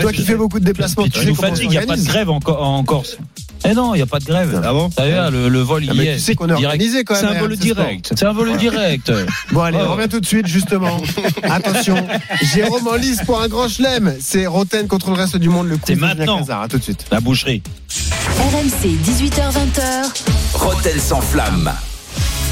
[0.00, 1.96] Toi qui fais beaucoup de déplacements, tu tu sais nous fatigues, il n'y a pas
[1.96, 3.18] de grève en Corse.
[3.64, 4.60] Eh non, il n'y a pas de grève.
[4.64, 6.14] Ah bon T'as vu, là, le, le vol, Ah, il y mais est.
[6.16, 6.66] tu sais qu'on est Direct.
[6.66, 7.22] organisé quand même.
[7.22, 8.12] C'est un à vol direct.
[8.16, 9.12] C'est un vol direct.
[9.52, 9.84] Bon allez, Ouais.
[9.88, 11.00] on revient tout de suite justement.
[11.44, 11.96] Attention,
[12.54, 14.14] Jérôme en lice pour un grand chelem.
[14.20, 15.68] C'est Roten contre le reste du monde.
[15.68, 16.42] Le coup C'est de maintenant.
[16.50, 17.06] À tout de suite.
[17.12, 17.62] La boucherie.
[18.38, 20.24] RMC, 18h20h.
[20.54, 21.70] Roten sans flamme.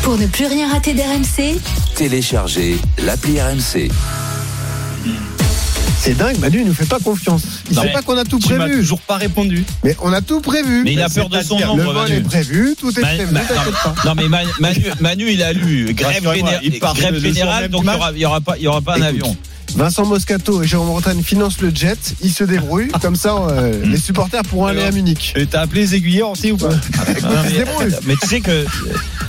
[0.02, 1.58] Pour ne plus rien rater d'RMC,
[1.96, 3.90] Téléchargez l'appli RMC.
[6.02, 7.42] C'est dingue, Manu, il nous fait pas confiance.
[7.70, 8.78] Il Non, sait pas qu'on a tout Tu prévu.
[8.78, 9.64] toujours pas répondu.
[9.84, 10.82] Mais on a tout prévu.
[10.82, 12.14] Mais il a peur de son nombre, Le vol Manu.
[12.16, 13.34] est prévu, tout est prévu.
[14.06, 14.24] Non mais
[15.00, 17.84] Manu, il a lu grève, Rassurez-moi, géné- il part grève générale, donc
[18.14, 19.36] il y aura, pas, il y aura pas un Écoute, avion.
[19.76, 21.98] Vincent Moscato et Jérôme Rotten financent le jet.
[22.22, 22.88] Ils se débrouillent.
[23.00, 23.92] Comme ça, euh, Hmm.
[23.92, 25.32] les supporters pourront aller à Munich.
[25.36, 26.70] Et t'as appelé les aiguilleurs aussi ou pas?
[26.70, 26.78] Non,
[27.44, 27.86] Ils se débrouillent.
[27.90, 28.64] mais, mais tu sais que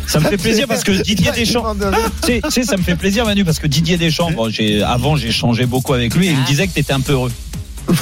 [0.07, 1.75] ça me fait plaisir parce que Didier Deschamps.
[1.75, 4.81] Tu sais, tu sais, ça me fait plaisir Manu parce que Didier Deschamps, bon, j'ai,
[4.83, 7.31] avant j'ai changé beaucoup avec lui et il me disait que t'étais un peu heureux.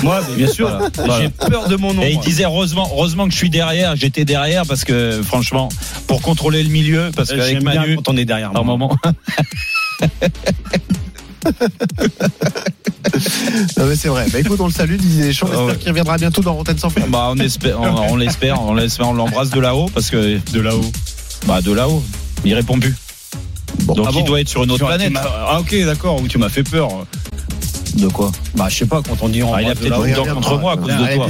[0.04, 0.68] Moi, bien sûr.
[0.70, 0.90] Voilà.
[0.98, 1.22] Voilà.
[1.22, 2.02] J'ai peur de mon nom.
[2.04, 5.70] Et il disait heureusement, heureusement que je suis derrière, j'étais derrière parce que franchement,
[6.06, 8.52] pour contrôler le milieu, parce qu'avec J'aime bien Manu, quand on est derrière.
[8.52, 8.78] par moi.
[8.78, 8.96] moment,
[13.78, 14.26] Non mais c'est vrai.
[14.32, 15.48] Bah écoute, on le salue, Didier Deschamps.
[15.50, 15.78] Ah J'espère ouais.
[15.78, 19.14] qu'il reviendra bientôt dans Rotten sans bah on espère, on, on l'espère, on l'espère, on
[19.14, 20.92] l'embrasse de là-haut parce que De là-haut.
[21.46, 22.04] Bah de là-haut,
[22.46, 22.96] il répond plus.
[23.86, 25.14] Donc Ah il doit être sur une autre planète.
[25.16, 26.22] Ah ok, d'accord.
[26.22, 26.90] Ou tu m'as fait peur.
[27.96, 30.06] De quoi Bah je sais pas quand on dit on Ah, il a peut-être là-haut.
[30.06, 31.28] une dent contre moi à cause de toi.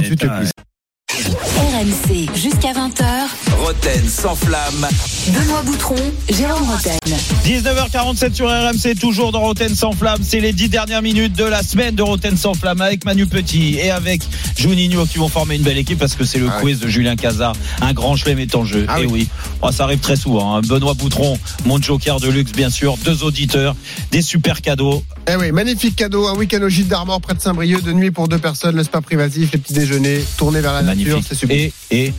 [1.58, 3.04] RMC, jusqu'à 20h.
[3.70, 4.88] Roten sans flamme.
[5.28, 5.94] Benoît Boutron,
[6.28, 6.98] Jérôme Roten.
[7.46, 10.18] 19h47 sur RMC, toujours dans Roten sans flamme.
[10.24, 13.76] C'est les 10 dernières minutes de la semaine de Roten sans flamme avec Manu Petit
[13.76, 14.22] et avec
[14.58, 17.14] Juninho qui vont former une belle équipe parce que c'est le Ah quiz de Julien
[17.14, 17.52] Cazard.
[17.80, 18.86] Un grand chelem est en jeu.
[18.88, 19.28] Ah et oui,
[19.62, 20.56] Oh, ça arrive très souvent.
[20.56, 20.62] hein.
[20.62, 22.96] Benoît Boutron, mon joker de luxe, bien sûr.
[23.04, 23.76] Deux auditeurs,
[24.10, 25.04] des super cadeaux.
[25.30, 28.26] Eh oui, magnifique cadeau, un week-end au Gîte d'Armor près de Saint-Brieuc, de nuit pour
[28.26, 31.26] deux personnes, le spa privatif, les petits déjeuners, tourner vers la nature, Magnifique.
[31.28, 31.56] c'est super.
[31.56, 32.12] Et, et,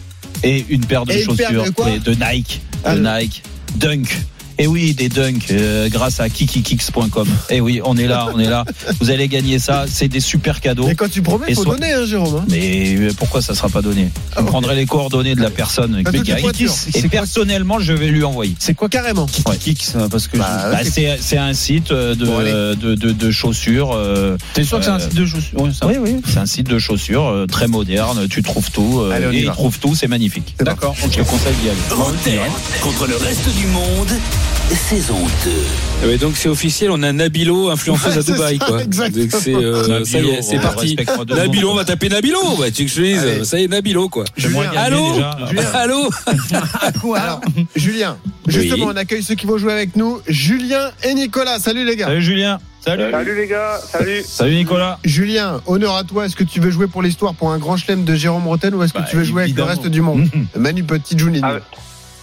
[0.44, 1.64] et une paire de Et une paire chaussures
[2.04, 2.62] de Nike.
[2.84, 3.44] Ah, de le- Nike.
[3.76, 4.08] Dunk.
[4.58, 7.28] Et oui, des dunks euh, grâce à kikikix.com.
[7.50, 8.64] Et oui, on est là, on est là.
[9.00, 9.86] Vous allez gagner ça.
[9.88, 10.86] C'est des super cadeaux.
[10.88, 12.36] Mais quand tu promets, Et faut soit- donner, hein, Jérôme.
[12.42, 12.46] hein.
[12.50, 14.10] Mais euh, pourquoi ça sera pas donné?
[14.38, 16.68] Vous prendrez les coordonnées de la personne T'as qui.
[16.96, 18.56] Et personnellement, je vais lui envoyer.
[18.60, 19.26] C'est quoi carrément?
[19.48, 19.58] Ouais.
[19.58, 22.52] Kicks, euh, parce que Bah, Bah, c'est- un site euh, de, Bon, allez.
[22.52, 23.92] de, de, de chaussures.
[23.94, 25.60] euh, T'es sûr que c'est un site de chaussures?
[25.60, 26.18] Oui, oui.
[26.28, 28.28] C'est un site de chaussures euh, très moderne.
[28.30, 29.00] Tu trouves tout.
[29.02, 29.56] euh, Allez, on y et il va.
[29.80, 29.96] tout.
[29.96, 30.56] C'est magnifique.
[30.60, 30.96] D'accord.
[31.02, 31.78] Je te conseille d'y aller.
[32.82, 34.10] Contre le reste du monde.
[34.76, 35.52] Saison 2.
[36.04, 38.82] Ah ouais, donc c'est officiel, on a Nabilo, influenceuse à Ouais, Dubaï, ça, quoi.
[38.84, 39.24] exactement.
[39.26, 40.96] Donc c'est, euh, ça y est, c'est Nabilo, parti.
[41.36, 43.02] Nabilo, on va taper Nabilo, bah, tu veux que je te
[43.38, 44.24] dise, ça y est, Nabilo, quoi.
[44.38, 45.14] J'aimerais Julien, Allô
[45.52, 45.70] déjà.
[45.74, 46.10] Allô
[47.16, 47.42] Alors,
[47.76, 48.18] Julien,
[48.48, 50.20] justement, on accueille ceux qui vont jouer avec nous.
[50.28, 51.60] Julien et Nicolas.
[51.60, 52.06] Salut les gars.
[52.08, 52.60] Salut Julien.
[52.84, 53.12] Salut.
[53.12, 54.24] Salut les gars, salut.
[54.26, 54.98] Salut Nicolas.
[55.04, 56.26] Julien, honneur à toi.
[56.26, 58.82] Est-ce que tu veux jouer pour l'histoire pour un grand chelem de Jérôme Roten ou
[58.82, 59.68] est-ce que Bah, tu veux jouer évidemment.
[59.68, 61.46] avec le reste du monde Manu Petit, Juninho.
[61.46, 61.60] Ah,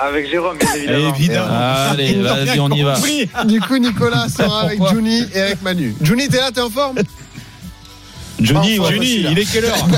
[0.00, 1.14] Avec Jérôme, bien évidemment.
[1.16, 1.48] Évidemment.
[1.90, 2.96] Allez, vas-y, on y va.
[3.44, 5.94] Du coup, Nicolas sera avec Juni et avec Manu.
[6.00, 6.96] Juni, t'es là, t'es en forme?
[8.40, 8.92] Johnny, Enfin.
[8.92, 9.74] Juni, il est quelle heure?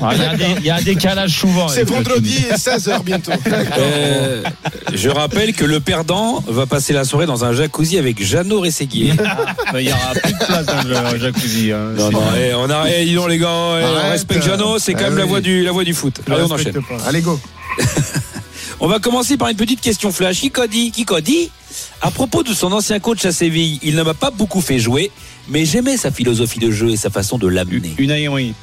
[0.00, 1.66] Ah, Il y, a des- il y a un décalage souvent.
[1.66, 3.32] C'est vendredi et 16h bientôt.
[3.78, 4.42] Euh,
[4.94, 9.14] Je rappelle que le perdant va passer la soirée dans un jacuzzi avec Jeannot Rességuier.
[9.14, 11.72] Bah, Il y aura plus de place dans le jacuzzi.
[11.72, 11.88] hein.
[11.98, 13.48] Non, non, eh, on a, eh, dis donc les gars,
[13.80, 15.28] eh, on respecte Jeannot, c'est quand Ah même la oui.
[15.30, 16.14] voix du, la voix du foot.
[16.30, 16.72] Allez, on enchaîne.
[16.74, 16.80] pas.
[17.08, 17.40] Allez, go.
[18.82, 20.40] On va commencer par une petite question flash.
[20.40, 21.50] Kiko dit, Kiko dit,
[22.00, 25.10] à propos de son ancien coach à Séville, il ne m'a pas beaucoup fait jouer,
[25.48, 27.92] mais j'aimais sa philosophie de jeu et sa façon de l'amener.
[27.98, 28.54] Une Henry.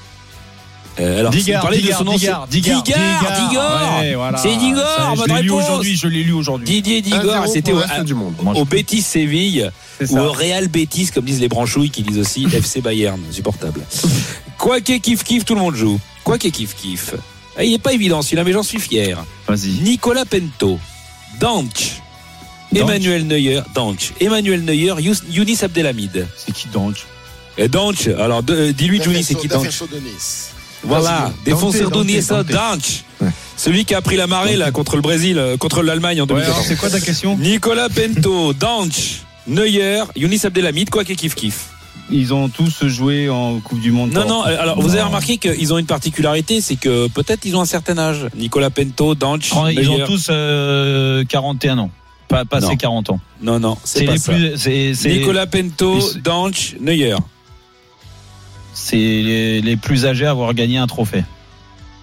[1.00, 4.00] Euh, alors, Digard, vous Digard, de son ancien- Digard, Digard, Digard, Digard.
[4.00, 4.38] Ouais, voilà.
[4.40, 5.64] C'est Digard, je l'ai lu réponse.
[5.70, 6.66] aujourd'hui, je l'ai lu aujourd'hui.
[6.66, 7.82] Didier Digard, 1-0 c'était au,
[8.56, 9.70] au Betis Séville
[10.10, 13.82] ou au Real Betis, comme disent les branchouilles qui disent aussi FC Bayern, supportable.
[14.58, 16.00] Quoi qu'il kiff kiff, tout le monde joue.
[16.24, 17.14] Quoi qu'il kiff kiff.
[17.58, 19.18] Ah, Il n'est pas évident celui-là, mais j'en suis fier.
[19.48, 19.82] Vas-y.
[19.82, 20.80] Nicolas Pento,
[21.40, 22.02] Danch.
[22.76, 24.94] Emmanuel Neuer, Danch, Emmanuel Neuer,
[25.32, 26.28] Younis Abdelhamid.
[26.38, 27.06] C'est qui Danch?
[27.58, 29.66] Et Danch, alors de- dis-lui Johnny, c'est qui Danch?
[30.04, 30.50] Nice.
[30.84, 32.44] Voilà, défenseur d'Uniesa.
[32.44, 33.04] Danch.
[33.22, 33.30] Ouais.
[33.56, 36.44] Celui qui a pris la marée là contre le Brésil, euh, contre l'Allemagne en Ouais,
[36.44, 36.68] alors 2014.
[36.68, 37.38] c'est quoi ta question?
[37.38, 41.70] Nicolas Pento, Danch, Neuer, Younis Abdelhamid, quoi qu'il kiff kiff.
[42.10, 44.12] Ils ont tous joué en Coupe du Monde.
[44.14, 47.56] Non, non, euh, alors vous avez remarqué qu'ils ont une particularité, c'est que peut-être ils
[47.56, 48.28] ont un certain âge.
[48.36, 51.92] Nicolas Pento, Danch, Ils ont tous euh, 41 ans.
[52.28, 52.76] Pas passé Non.
[52.78, 53.20] 40 ans.
[53.42, 54.34] Non, non, c'est pas les ça.
[54.34, 55.08] plus.
[55.08, 57.16] Nicolas Pento, Danch, Neuer.
[58.74, 61.24] C'est les, les plus âgés à avoir gagné un trophée.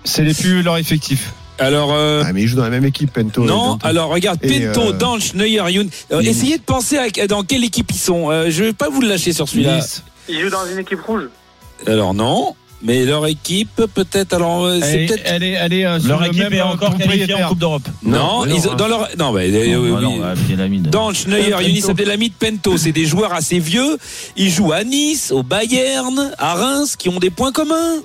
[0.04, 1.32] C'est les plus leur effectif.
[1.58, 3.44] Alors, euh, Ah, mais ils jouent dans la même équipe, Pento.
[3.44, 5.88] non, alors regarde, Et, Pento, euh, Danch, Neuer, Youn.
[6.10, 6.28] euh, Younis.
[6.28, 8.30] essayez de penser à, dans quelle équipe ils sont.
[8.30, 9.76] Euh, je vais pas vous le lâcher sur celui-là.
[9.76, 10.02] Nice.
[10.28, 11.28] Il joue dans une équipe rouge.
[11.86, 14.32] Alors non, mais leur équipe peut-être.
[14.32, 15.22] Alors euh, c'est Elle, peut-être.
[15.26, 17.82] elle est, elle est euh, Leur le équipe même est encore qualifiée en Coupe d'Europe.
[18.02, 18.74] Non, non, ils- hein.
[18.76, 19.08] dans leur.
[19.18, 19.90] Non, bah, euh, Non, oui, oui.
[21.28, 21.62] Neuer, Pento.
[21.62, 23.96] Younis Abdelhamid, Pento, c'est des joueurs assez vieux.
[24.36, 27.96] Ils jouent à Nice, au Bayern, à Reims, qui ont des points communs.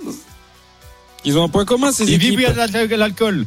[1.25, 2.39] Ils ont un point commun ces Ils équipes.
[2.39, 3.45] vivent de l'alcool.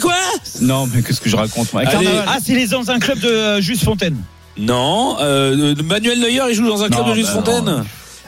[0.00, 0.14] Quoi
[0.60, 1.82] Non, mais qu'est-ce que je raconte moi?
[1.86, 4.16] Ah, c'est les dans un club de euh, Juste Fontaine.
[4.56, 7.64] Non, euh, Manuel Neuer, il joue dans un club Non, de Juste bah Fontaine?
[7.64, 7.84] non.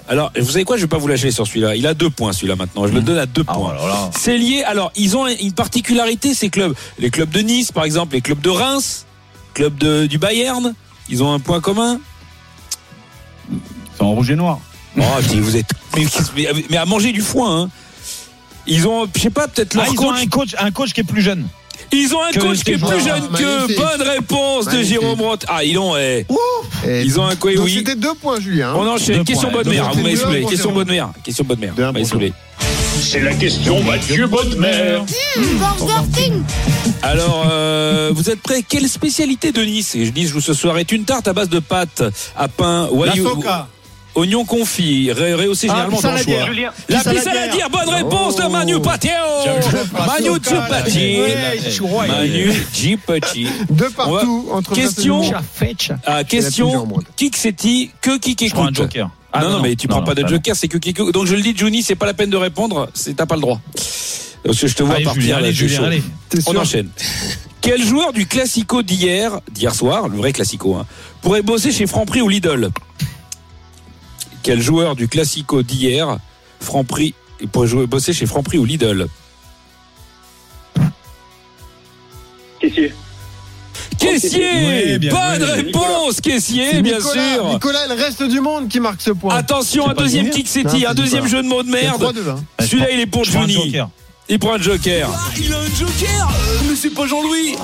[0.08, 0.76] Alors, vous savez quoi?
[0.76, 1.74] Je vais pas vous lâcher sur celui-là.
[1.74, 2.86] Il a deux points celui-là maintenant.
[2.86, 3.74] Je le donne à deux Ah, points.
[3.76, 4.10] voilà.
[4.16, 4.62] C'est lié.
[4.62, 6.74] Alors, ils ont une particularité ces clubs.
[7.00, 9.04] Les clubs de Nice, par exemple, les clubs de Reims,
[9.54, 10.74] clubs de, du Bayern,
[11.08, 11.98] ils ont un point commun?
[13.96, 14.60] C'est en rouge et noir.
[14.96, 15.02] Oh,
[15.34, 15.70] vous êtes
[16.70, 17.62] mais à manger du foin.
[17.62, 17.70] Hein.
[18.66, 20.22] Ils ont, je sais pas, peut-être leur Ah, ils ont coach.
[20.22, 21.46] un coach, un coach qui est plus jeune.
[21.92, 23.76] Ils ont un que coach qui est plus jeune que.
[23.76, 24.82] Bonne réponse de.
[24.82, 25.44] Jérôme Roth.
[25.48, 25.96] Ah, ils ont.
[25.96, 26.26] eh,
[27.04, 27.74] Ils ont un quoi Oui.
[27.78, 28.74] C'était deux points, Julien.
[28.74, 29.24] On enchaîne.
[29.24, 29.90] Question bonne mère.
[29.92, 30.44] Vous m'avez saoulé.
[30.44, 31.10] Question bonne mère.
[31.22, 31.74] Question bonne mère.
[31.76, 32.32] Vous m'avez saoulé.
[33.00, 35.00] C'est la question Mathieu Bodmer.
[37.02, 38.64] Alors, euh, vous êtes prêts?
[38.66, 39.94] Quelle spécialité de Nice?
[39.94, 42.02] Et je dis, je joue ce soir est une tarte à base de pâtes
[42.36, 43.68] à pain, La soca.
[44.16, 46.46] Oignon confit, ré- rehaussé Ah, généralement d'anchois.
[46.46, 46.70] Julien.
[46.88, 47.24] La Saladière.
[47.24, 49.10] pissaladière, bonne réponse de Manu Patio
[49.92, 51.18] Manu Tupati
[52.08, 55.22] Manu Jipati Deux partout entre Question.
[56.04, 56.88] Ah, question.
[57.16, 59.10] Qui que c'est-il Que qui écoute joker.
[59.32, 61.12] Ah, non, non, mais tu prends pas de non, joker, c'est que qui écoute.
[61.12, 63.42] Donc je le dis, Johnny, c'est pas la peine de répondre, c'est t'as pas le
[63.42, 63.60] droit.
[64.44, 65.22] Parce que je te vois Allez, partir.
[65.22, 66.02] Julien, allez, Julien, allez.
[66.46, 66.88] On enchaîne.
[67.60, 70.86] Quel joueur du Classico d'hier, d'hier soir, le vrai Classico, hein,
[71.20, 72.70] pourrait bosser chez Franprix ou Lidl?
[74.46, 76.18] Quel joueur du Classico d'hier,
[76.60, 79.08] Franprix, il pourrait jouer, bosser chez Franprix ou Lidl
[82.60, 82.94] Caissier.
[83.98, 84.48] Caissier
[84.92, 85.50] Oui, bien Bonne joué.
[85.62, 89.34] réponse, Caissier, bien Nicolas, sûr Nicolas, le reste du monde qui marque ce point.
[89.34, 90.48] Attention, un deuxième kick
[90.86, 92.00] un deuxième jeu de mots de merde.
[92.00, 92.44] 3-2, hein.
[92.60, 93.52] Celui-là, il est pour Johnny.
[93.52, 93.88] joker.
[94.28, 95.10] Il prend un joker.
[95.38, 97.56] Il a un joker euh, Mais c'est pas Jean-Louis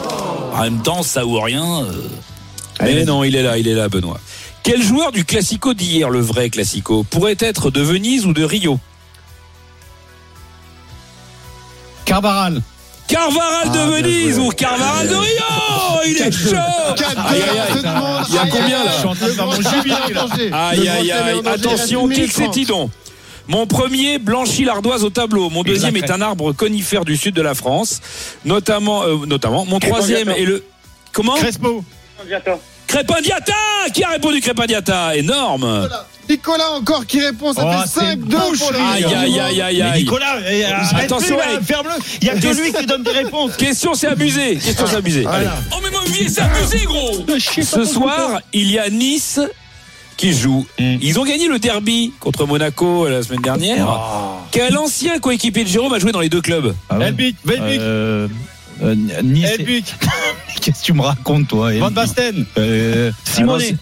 [0.52, 1.84] En même temps, ça ou rien.
[1.84, 1.92] euh.
[2.80, 4.18] Mais Allez, non, il est là, il est là, Benoît.
[4.62, 8.78] Quel joueur du Classico d'hier, le vrai Classico, pourrait être de Venise ou de Rio?
[12.04, 12.62] Carvaral.
[13.08, 15.42] Carvaral de Ah, Venise ou Carvaral de Rio?
[16.06, 17.82] Il est chaud Aïe, aïe, aïe.
[18.28, 18.90] Il y a combien, aïe, là?
[18.90, 18.90] Aïe.
[18.92, 20.68] Je suis en train de faire mon jubilé, là.
[20.68, 21.40] Aïe, aïe, aïe.
[21.44, 22.90] Attention, minute c'est-il donc
[23.48, 25.50] Mon premier blanchit l'ardoise au tableau.
[25.50, 28.00] Mon deuxième est un arbre conifère du sud de la France,
[28.44, 29.64] notamment, euh, notamment.
[29.64, 30.64] Mon troisième est le
[31.12, 31.34] comment?
[31.34, 31.84] Crespo.
[32.92, 33.12] Bientôt.
[33.14, 33.54] Crépindiata
[33.92, 35.88] Qui a répondu Crépindiata Énorme
[36.28, 38.72] Nicolas encore qui répond, ça Oh, fait c'est 5-2 pour.
[38.74, 40.02] Aïe, aïe, aïe, aïe, aïe.
[40.04, 42.02] Nicolas, eh, arrête Attention, là, ferme-le.
[42.20, 43.56] Il y a que lui qui donne des réponses.
[43.56, 44.54] Question, c'est abusé.
[44.56, 45.26] Question, c'est abusé.
[45.26, 45.48] Allez.
[45.72, 49.40] Oh mais mon vieux, c'est abusé gros Ce soir, il y a Nice
[50.16, 50.64] qui joue.
[50.78, 50.96] Mm.
[51.02, 53.88] Ils ont gagné le derby contre Monaco la semaine dernière.
[54.52, 56.74] Quel ancien coéquipier de Jérôme a joué dans les deux clubs?
[56.88, 57.08] Ah ouais.
[57.08, 57.36] Elbic.
[57.48, 58.28] Euh,
[58.82, 59.50] euh, Nice.
[60.60, 62.46] Qu'est-ce que tu me racontes, toi Van Basten.
[62.58, 63.76] Euh, Simonet.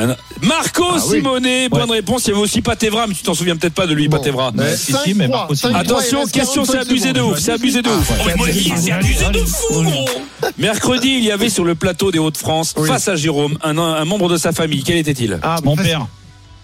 [0.00, 0.16] Ah.
[0.42, 1.16] Marco Ah oui.
[1.16, 2.22] Simonet, bonne réponse.
[2.26, 4.16] Il y avait aussi Patevra, mais tu t'en souviens peut-être pas de lui, Bon.
[4.18, 4.52] Patevra.
[4.56, 5.78] Euh, Si, si, 5-3, mais Marco Simonet.
[5.78, 8.10] 5-3, Attention, question, c'est 45 abusé de ouf, c'est abusé de ouf.
[8.36, 10.08] Mon vieux, c'est abusé de fou gros
[10.56, 12.86] Mercredi, il y avait sur le plateau des Hauts-de-France, Oui.
[12.88, 14.84] face à Jérôme, un, un membre de sa famille.
[14.84, 15.38] Quel était-il?
[15.42, 16.06] Ah, Mon père.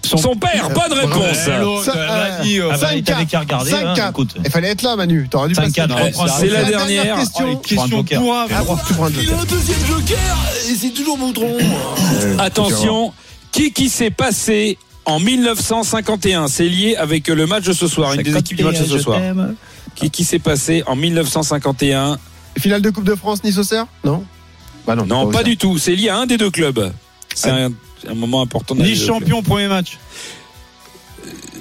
[0.05, 1.37] Son, père, bonne réponse.
[1.47, 3.41] Eh, l'autre, Ça, elle a dit, euh, Ah bah, il t'avait qu'à 5-4.
[3.41, 4.27] regarder, hein, 5-4.
[4.45, 5.29] Il fallait être là, Manu.
[5.31, 5.71] T'aurais dû passer.
[5.71, 6.05] 5-4, le on temps.
[6.05, 7.17] reprend c'est la La dernière.
[7.17, 7.51] question.
[7.53, 8.35] Un Question pour.
[8.35, 10.37] Ah, un Il a un deuxième joker
[10.71, 11.57] et c'est toujours Moutron
[12.39, 13.13] Attention,
[13.53, 16.49] qui qui s'est passé en 1951.
[16.49, 18.99] C'est lié avec le match de ce soir, une des équipes du match de ce
[18.99, 19.21] soir.
[19.95, 22.19] Qui, qui s'est passé en 1951
[22.59, 23.87] Finale de Coupe de France, Nice-Auxerre?
[24.05, 24.25] Non?
[24.87, 25.07] Bah non.
[25.07, 25.79] Non, pas du tout.
[25.79, 26.93] C'est lié à un des deux clubs.
[27.35, 27.71] C'est un,
[28.09, 28.75] un moment important.
[28.75, 29.99] de la vie Nice champion, premier match.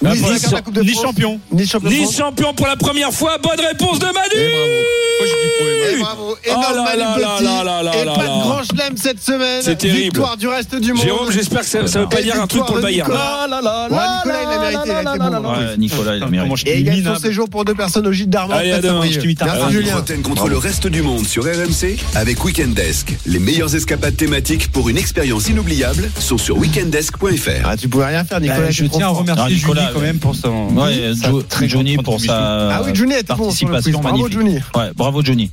[0.01, 1.39] Nice, Nice, champion.
[1.51, 1.89] Nice champion.
[1.89, 3.37] Nice champion pour la première fois.
[3.37, 5.72] Bonne réponse de Manu.
[5.91, 6.35] Et bravo.
[6.35, 7.43] Oh Énorme Manu là là Petit.
[7.43, 8.27] là là là Et là pas là.
[8.27, 9.61] de grand chelem cette semaine.
[9.61, 10.03] C'est terrible.
[10.03, 11.03] Victoire du reste du monde.
[11.03, 13.09] Jérôme, j'espère que ça, ça veut pas Et dire un truc pour le Bayern.
[13.11, 13.47] Nicolas.
[13.47, 14.89] Ouais, Nicolas, il l'a mérité.
[14.89, 15.49] Il a été bon.
[15.49, 16.69] Ouais, Nicolas, il a mérité.
[16.71, 18.55] Et il gagne son séjour pour deux personnes au gîte d'Armand.
[18.55, 19.01] Allez, à demain.
[19.03, 23.13] Merci contre le reste du monde sur RMC avec Weekend Desk.
[23.25, 27.49] Les meilleures escapades thématiques pour une expérience inoubliable sont sur weekendesk.fr.
[27.65, 28.59] Ah, tu pouvais rien faire, Nicolas.
[28.61, 30.67] Bah, je tiens à remercier Ah, Nicolas, Julie quand même pour son.
[31.67, 34.33] Johnny pour sa Ah oui, Johnny participation Bravo, magnifique.
[34.39, 34.55] Johnny.
[34.75, 35.51] Ouais, bravo Johnny.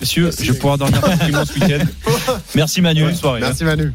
[0.00, 1.84] Messieurs, je vais pouvoir dormir tranquillement ce week-end.
[2.54, 3.02] Merci Manu.
[3.02, 3.40] Bonne soirée.
[3.40, 3.92] Merci Manu.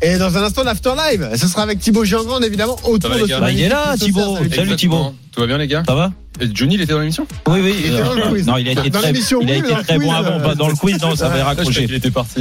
[0.00, 3.26] Et dans un instant, l'After Live, ce sera avec Thibaut Giangrande, évidemment, autour va, de
[3.26, 4.38] ce Bah, il est là, Thibaut.
[4.54, 5.14] Salut Thibaut.
[5.32, 5.82] Tout va bien les gars?
[5.86, 6.12] Ça va?
[6.52, 7.74] Johnny il était dans l'émission Oui, oui.
[7.84, 8.46] Il était dans le Euh, quiz.
[8.46, 10.38] Non, il a été Dans très, l'émission, il a oui, été très bon avant.
[10.38, 11.86] euh, Pas dans le quiz, non, ça avait Ah, raccroché.
[11.86, 12.40] qu'il était parti.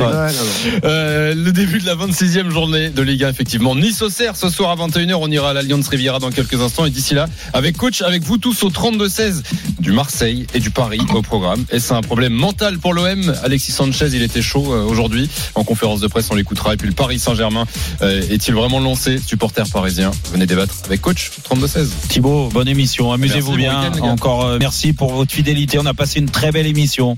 [0.84, 3.76] Euh, le début de la 26e journée de Ligue 1, effectivement.
[3.76, 5.16] Nice au Cerf, ce soir à 21h.
[5.20, 6.86] On ira à l'Alliance Riviera dans quelques instants.
[6.86, 9.42] Et d'ici là, avec coach, avec vous tous au 32-16
[9.80, 11.64] du Marseille et du Paris au programme.
[11.72, 13.34] Et c'est un problème mental pour l'OM.
[13.44, 15.30] Alexis Sanchez, il était chaud euh, aujourd'hui.
[15.56, 16.74] En conférence de presse, on l'écoutera.
[16.74, 17.66] Et puis le Paris Saint-Germain,
[18.02, 19.18] euh, est-il vraiment lancé?
[19.26, 21.88] Supporter parisien, venez débattre avec coach 32-16.
[22.10, 23.12] Thibaut, bonne émission.
[23.12, 23.87] Amusez-vous bien.
[24.02, 25.80] Encore euh, merci pour votre fidélité.
[25.80, 27.18] On a passé une très belle émission.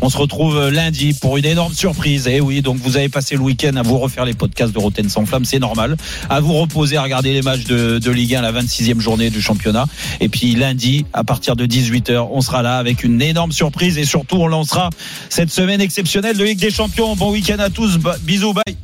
[0.00, 2.26] On se retrouve euh, lundi pour une énorme surprise.
[2.28, 5.08] Et oui, donc vous avez passé le week-end à vous refaire les podcasts de Roten
[5.08, 5.96] sans flamme, c'est normal.
[6.28, 9.40] À vous reposer, à regarder les matchs de, de Ligue 1, la 26e journée du
[9.40, 9.86] championnat.
[10.20, 13.98] Et puis lundi, à partir de 18h, on sera là avec une énorme surprise.
[13.98, 14.90] Et surtout, on lancera
[15.28, 17.16] cette semaine exceptionnelle de Ligue des Champions.
[17.16, 17.98] Bon week-end à tous.
[18.22, 18.76] Bisous, bye.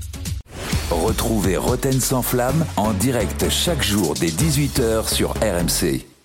[0.91, 6.16] Retrouvez Roten sans flamme en direct chaque jour dès 18h sur RMC.